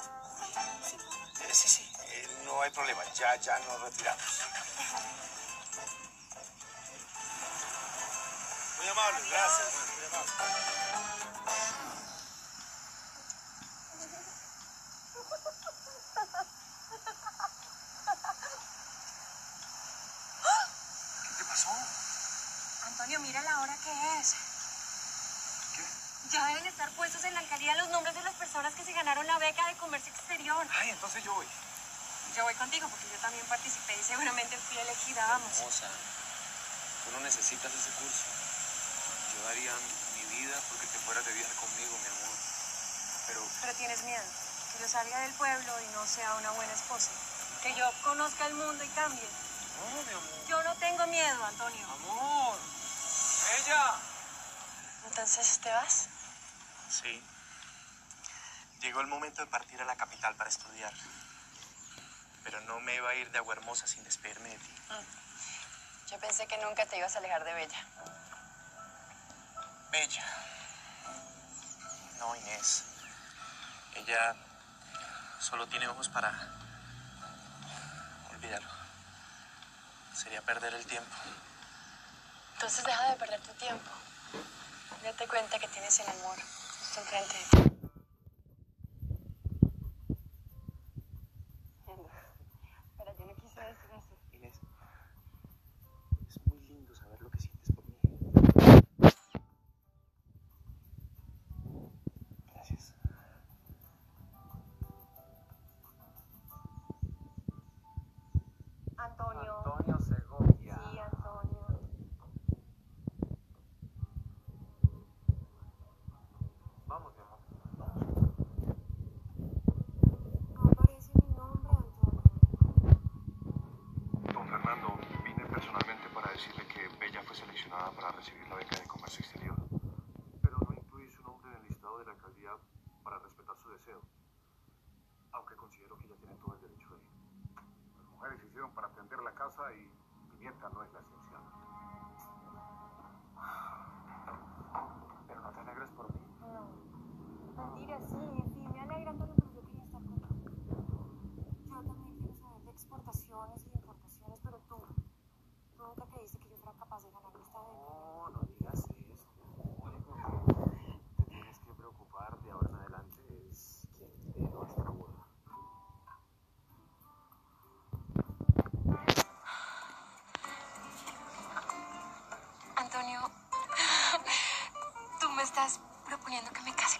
Sí, 1.52 1.68
sí, 1.68 1.92
eh, 2.08 2.42
no 2.44 2.60
hay 2.62 2.70
problema. 2.70 3.02
Ya, 3.14 3.36
ya 3.36 3.58
nos 3.60 3.82
retiramos. 3.82 5.35
Muy 8.86 8.92
amable, 8.92 9.28
gracias. 9.28 9.68
Muy 9.96 10.06
amable. 10.06 10.32
¿Qué 21.22 21.34
te 21.36 21.44
pasó? 21.44 21.68
Antonio, 22.86 23.18
mira 23.18 23.42
la 23.42 23.60
hora 23.60 23.76
que 23.82 24.20
es. 24.20 24.34
Ya 26.30 26.46
deben 26.46 26.66
estar 26.66 26.88
puestos 26.90 27.24
en 27.24 27.34
la 27.34 27.40
alcaldía 27.40 27.74
los 27.74 27.88
nombres 27.88 28.14
de 28.14 28.22
las 28.22 28.34
personas 28.34 28.72
que 28.74 28.84
se 28.84 28.92
ganaron 28.92 29.26
la 29.26 29.38
beca 29.38 29.66
de 29.66 29.74
comercio 29.78 30.12
exterior. 30.12 30.64
Ay, 30.78 30.90
entonces 30.90 31.24
yo 31.24 31.34
voy. 31.34 31.46
Yo 32.36 32.44
voy 32.44 32.54
contigo 32.54 32.88
porque 32.88 33.08
yo 33.10 33.18
también 33.18 33.44
participé 33.46 33.98
y 33.98 34.04
seguramente 34.04 34.56
fui 34.58 34.78
elegida, 34.78 35.26
vamos. 35.26 35.58
Hermosa, 35.58 35.88
tú 37.04 37.10
no 37.10 37.20
necesitas 37.24 37.74
ese 37.74 37.90
curso. 37.90 38.35
Yo 39.36 39.44
daría 39.44 39.72
mi 40.14 40.24
vida 40.36 40.60
porque 40.68 40.86
te 40.86 40.98
fueras 40.98 41.24
de 41.24 41.32
viaje 41.32 41.54
conmigo, 41.54 41.98
mi 41.98 42.06
amor. 42.08 42.36
Pero 43.26 43.40
Pero 43.60 43.74
tienes 43.74 44.02
miedo. 44.04 44.24
Que 44.72 44.82
yo 44.82 44.88
salga 44.88 45.20
del 45.20 45.34
pueblo 45.34 45.72
y 45.80 45.86
no 45.92 46.06
sea 46.06 46.34
una 46.36 46.50
buena 46.52 46.72
esposa. 46.72 47.10
Que 47.62 47.74
yo 47.74 47.90
conozca 48.02 48.46
el 48.46 48.54
mundo 48.54 48.82
y 48.82 48.88
cambie. 48.88 49.28
No, 49.76 50.02
mi 50.02 50.10
amor. 50.10 50.46
Yo 50.48 50.62
no 50.62 50.74
tengo 50.76 51.06
miedo, 51.08 51.44
Antonio. 51.44 51.86
Amor. 51.90 52.58
Ella. 53.58 53.94
Entonces, 55.06 55.58
¿te 55.60 55.70
vas? 55.70 56.08
Sí. 56.90 57.22
Llegó 58.80 59.00
el 59.00 59.06
momento 59.06 59.42
de 59.42 59.48
partir 59.48 59.80
a 59.80 59.84
la 59.84 59.96
capital 59.96 60.34
para 60.36 60.50
estudiar. 60.50 60.92
Pero 62.44 62.60
no 62.62 62.80
me 62.80 62.94
iba 62.94 63.10
a 63.10 63.14
ir 63.14 63.30
de 63.32 63.38
Agua 63.38 63.54
Hermosa 63.54 63.86
sin 63.86 64.04
despedirme 64.04 64.50
de 64.50 64.58
ti. 64.58 64.74
Yo 66.10 66.18
pensé 66.20 66.46
que 66.46 66.56
nunca 66.58 66.86
te 66.86 66.96
ibas 66.98 67.14
a 67.16 67.18
alejar 67.18 67.44
de 67.44 67.52
Bella. 67.52 67.86
Bella. 69.90 70.24
No, 72.18 72.36
Inés. 72.36 72.84
Ella 73.94 74.34
solo 75.40 75.66
tiene 75.66 75.88
ojos 75.88 76.08
para... 76.08 76.32
Olvídalo. 78.30 78.68
Sería 80.14 80.42
perder 80.42 80.74
el 80.74 80.86
tiempo. 80.86 81.16
Entonces 82.54 82.84
deja 82.84 83.10
de 83.10 83.16
perder 83.16 83.40
tu 83.40 83.52
tiempo. 83.54 83.90
Date 85.02 85.28
cuenta 85.28 85.58
que 85.58 85.68
tienes 85.68 85.98
el 86.00 86.08
amor 86.08 86.36
justo 86.80 87.00
enfrente 87.00 87.34
de 87.34 87.70
ti. 87.70 87.75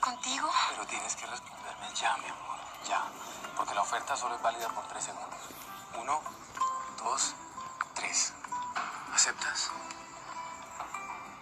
Contigo? 0.06 0.48
Pero 0.70 0.86
tienes 0.86 1.16
que 1.16 1.26
responderme 1.26 1.94
ya, 1.94 2.16
mi 2.18 2.28
amor. 2.28 2.58
Ya. 2.88 3.02
Porque 3.56 3.74
la 3.74 3.82
oferta 3.82 4.16
solo 4.16 4.36
es 4.36 4.42
válida 4.42 4.68
por 4.68 4.86
tres 4.86 5.04
segundos. 5.04 5.40
Uno, 5.98 6.20
dos, 6.98 7.34
tres. 7.94 8.32
¿Aceptas? 9.12 9.70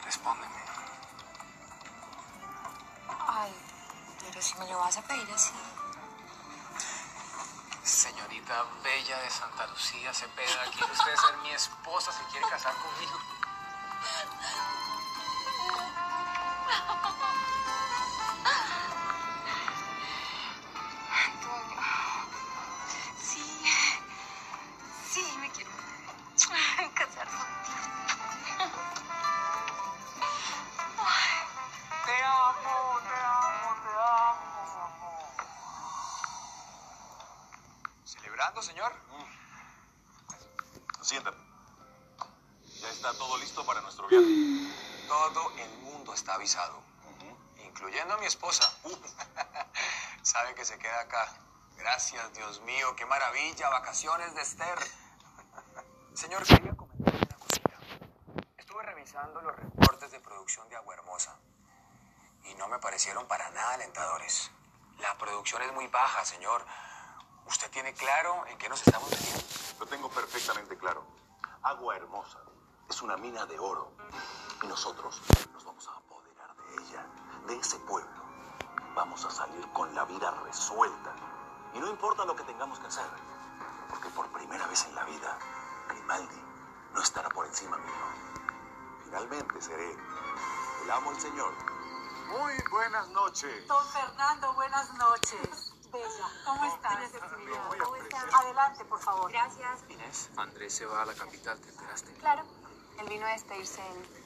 Respóndeme. 0.05 0.55
Ay, 3.27 3.53
pero 4.20 4.41
si 4.41 4.55
me 4.59 4.66
lo 4.68 4.79
vas 4.79 4.97
a 4.97 5.03
pedir 5.03 5.31
así. 5.33 5.53
Señorita 7.83 8.64
Bella 8.83 9.18
de 9.18 9.31
Santa 9.31 9.66
Lucía 9.66 10.14
Cepeda, 10.14 10.70
¿quiere 10.72 10.93
usted 10.93 11.16
ser 11.16 11.37
mi 11.39 11.51
esposa? 11.51 12.12
¿Se 12.12 12.25
quiere 12.31 12.49
casar 12.49 12.75
conmigo? 12.77 13.34
Esposa. 48.35 48.64
Sabe 50.22 50.55
que 50.55 50.64
se 50.64 50.76
queda 50.78 51.01
acá. 51.01 51.37
Gracias, 51.76 52.32
Dios 52.35 52.61
mío, 52.62 52.95
qué 52.97 53.07
maravilla, 53.07 53.68
vacaciones 53.68 54.35
de 54.35 54.43
Esther. 54.43 54.78
Señor, 56.14 56.43
quería 56.45 56.74
comentar 56.74 57.14
una 57.14 57.39
cosita. 57.39 57.70
Estuve 58.57 58.82
revisando 58.82 59.41
los 59.41 59.55
reportes 59.55 60.11
de 60.11 60.20
producción 60.20 60.68
de 60.68 60.76
Agua 60.76 60.95
Hermosa 60.95 61.37
y 62.45 62.55
no 62.57 62.66
me 62.68 62.78
parecieron 62.80 63.26
para 63.28 63.49
nada 63.51 63.74
alentadores. 63.74 64.51
La 64.99 65.16
producción 65.16 65.62
es 65.62 65.72
muy 65.72 65.87
baja, 65.87 66.24
señor. 66.24 66.64
¿Usted 67.47 67.70
tiene 67.70 67.93
claro 67.95 68.47
en 68.49 68.59
qué 68.59 68.68
nos 68.68 68.85
estamos 68.85 69.09
metiendo? 69.11 69.45
Lo 69.78 69.87
tengo 69.87 70.09
perfectamente 70.11 70.76
claro. 70.76 71.07
Agua 71.62 71.97
Hermosa 71.97 72.41
es 72.89 73.01
una 73.01 73.16
mina 73.16 73.47
de 73.47 73.59
oro. 73.59 73.93
Y 74.62 74.66
nosotros 74.66 75.20
nos 75.53 75.64
vamos 75.64 75.87
a 75.87 75.93
apoderar 75.93 76.57
de 76.57 76.82
ella, 76.82 77.07
de 77.47 77.57
ese 77.59 77.78
pueblo. 77.80 78.24
Vamos 78.95 79.25
a 79.25 79.31
salir 79.31 79.67
con 79.73 79.93
la 79.95 80.05
vida 80.05 80.31
resuelta. 80.45 81.13
Y 81.75 81.81
no 81.81 81.89
importa 81.91 82.25
lo 82.25 82.37
que 82.37 82.45
tengamos 82.45 82.79
que 82.79 82.87
hacer. 82.87 83.07
Porque 83.91 84.09
por 84.11 84.29
primera 84.29 84.67
vez 84.69 84.85
en 84.85 84.95
la 84.95 85.05
vida, 85.05 85.39
Grimaldi 85.89 86.41
no 86.93 87.03
estará 87.03 87.29
por 87.29 87.47
encima 87.47 87.77
mío. 87.77 87.93
Finalmente 89.05 89.61
seré 89.61 89.93
el 90.85 90.91
amo 90.91 91.11
el 91.11 91.21
señor. 91.21 91.53
Muy 92.29 92.55
buenas 92.71 93.09
noches. 93.09 93.67
Don 93.67 93.85
Fernando, 93.89 94.55
buenas 94.55 94.93
noches. 94.95 95.75
Bella, 95.93 96.29
¿cómo 96.45 96.65
estás? 96.65 96.99
¿Cómo 97.83 97.97
estás? 97.97 98.35
Adelante, 98.35 98.85
por 98.85 99.01
favor. 99.01 99.31
Gracias. 99.31 99.85
Inés, 99.89 100.31
Andrés 100.37 100.75
se 100.75 100.87
va 100.87 101.03
a 101.03 101.05
la 101.05 101.15
capital, 101.15 101.61
¿te 101.61 101.69
enteraste? 101.69 102.13
Claro, 102.15 102.43
él 102.99 103.09
vino 103.09 103.27
a 103.27 103.31
despedirse 103.31 103.81
en... 103.87 104.25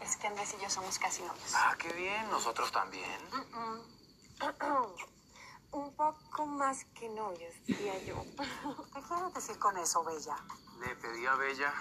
Es 0.00 0.16
que 0.16 0.26
Andrés 0.26 0.54
y 0.58 0.62
yo 0.62 0.68
somos 0.68 0.98
casi 0.98 1.22
novios. 1.22 1.54
Ah, 1.54 1.74
qué 1.78 1.92
bien, 1.92 2.28
nosotros 2.30 2.72
también. 2.72 3.20
Un 5.72 5.92
poco 5.96 6.46
más 6.46 6.84
que 6.94 7.08
novios, 7.08 7.54
diría 7.66 7.98
yo. 8.04 8.24
¿Qué 8.92 9.02
quieres 9.02 9.34
decir 9.34 9.58
con 9.58 9.76
eso, 9.76 10.04
Bella? 10.04 10.36
Le 10.78 10.94
pedí 10.96 11.26
a 11.26 11.34
Bella 11.34 11.74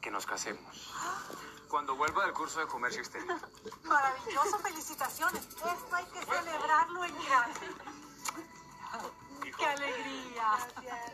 que 0.00 0.10
nos 0.10 0.26
casemos. 0.26 0.92
Cuando 1.68 1.96
vuelva 1.96 2.24
del 2.26 2.34
curso 2.34 2.60
de 2.60 2.66
comercio 2.66 3.00
exterior. 3.00 3.40
Maravilloso, 3.84 4.58
felicitaciones. 4.58 5.42
Esto 5.42 5.96
hay 5.96 6.04
que 6.04 6.20
celebrarlo 6.20 7.04
en 7.04 7.24
grande. 7.24 7.60
¡Qué 9.56 9.66
alegría! 9.66 10.52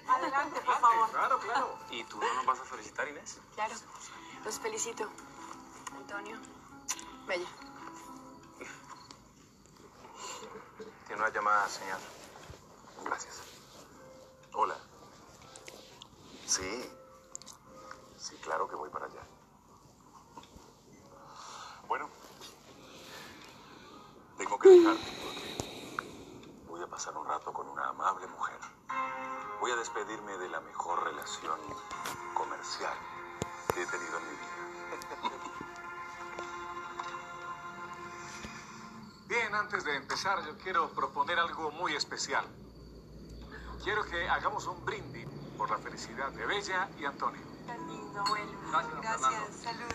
Adelante, 0.08 0.60
por 0.60 0.80
favor. 0.80 1.10
Claro, 1.10 1.38
claro. 1.38 1.78
¿Y 1.90 2.04
tú 2.04 2.18
no 2.18 2.34
nos 2.34 2.46
vas 2.46 2.60
a 2.60 2.64
felicitar, 2.64 3.08
Inés? 3.08 3.38
Claro, 3.54 3.74
los 4.44 4.58
felicito. 4.58 5.08
Antonio, 5.96 6.36
Bella. 7.26 7.48
Tiene 11.10 11.24
una 11.24 11.32
llamada, 11.32 11.68
señor. 11.68 11.98
Gracias. 13.04 13.42
Hola. 14.52 14.76
Sí. 16.46 16.88
Sí, 18.16 18.36
claro 18.36 18.68
que 18.68 18.76
voy 18.76 18.88
para 18.90 19.06
allá. 19.06 19.22
Bueno. 21.88 22.08
Tengo 24.38 24.56
que 24.60 24.68
dejarte 24.68 25.10
porque 25.24 26.64
voy 26.68 26.80
a 26.80 26.86
pasar 26.86 27.18
un 27.18 27.26
rato 27.26 27.52
con 27.52 27.68
una 27.68 27.88
amable 27.88 28.28
mujer. 28.28 28.60
Voy 29.60 29.72
a 29.72 29.76
despedirme 29.76 30.38
de 30.38 30.48
la 30.48 30.60
mejor 30.60 31.02
relación 31.02 31.58
comercial 32.34 32.96
que 33.74 33.82
he 33.82 33.86
tenido 33.86 34.16
en 34.16 34.24
mi 34.26 34.36
vida. 34.36 35.30
Bien, 39.30 39.54
antes 39.54 39.84
de 39.84 39.94
empezar, 39.94 40.44
yo 40.44 40.58
quiero 40.58 40.92
proponer 40.92 41.38
algo 41.38 41.70
muy 41.70 41.94
especial. 41.94 42.44
Quiero 43.84 44.04
que 44.06 44.28
hagamos 44.28 44.66
un 44.66 44.84
brindis 44.84 45.24
por 45.56 45.70
la 45.70 45.78
felicidad 45.78 46.32
de 46.32 46.44
Bella 46.46 46.90
y 46.98 47.04
Antonio. 47.04 47.40
Qué 47.64 47.78
lindo, 47.78 48.24
bueno. 48.28 48.60
Gracias, 48.72 48.92
don 48.92 49.02
Fernando. 49.04 49.52
Salud. 49.62 49.80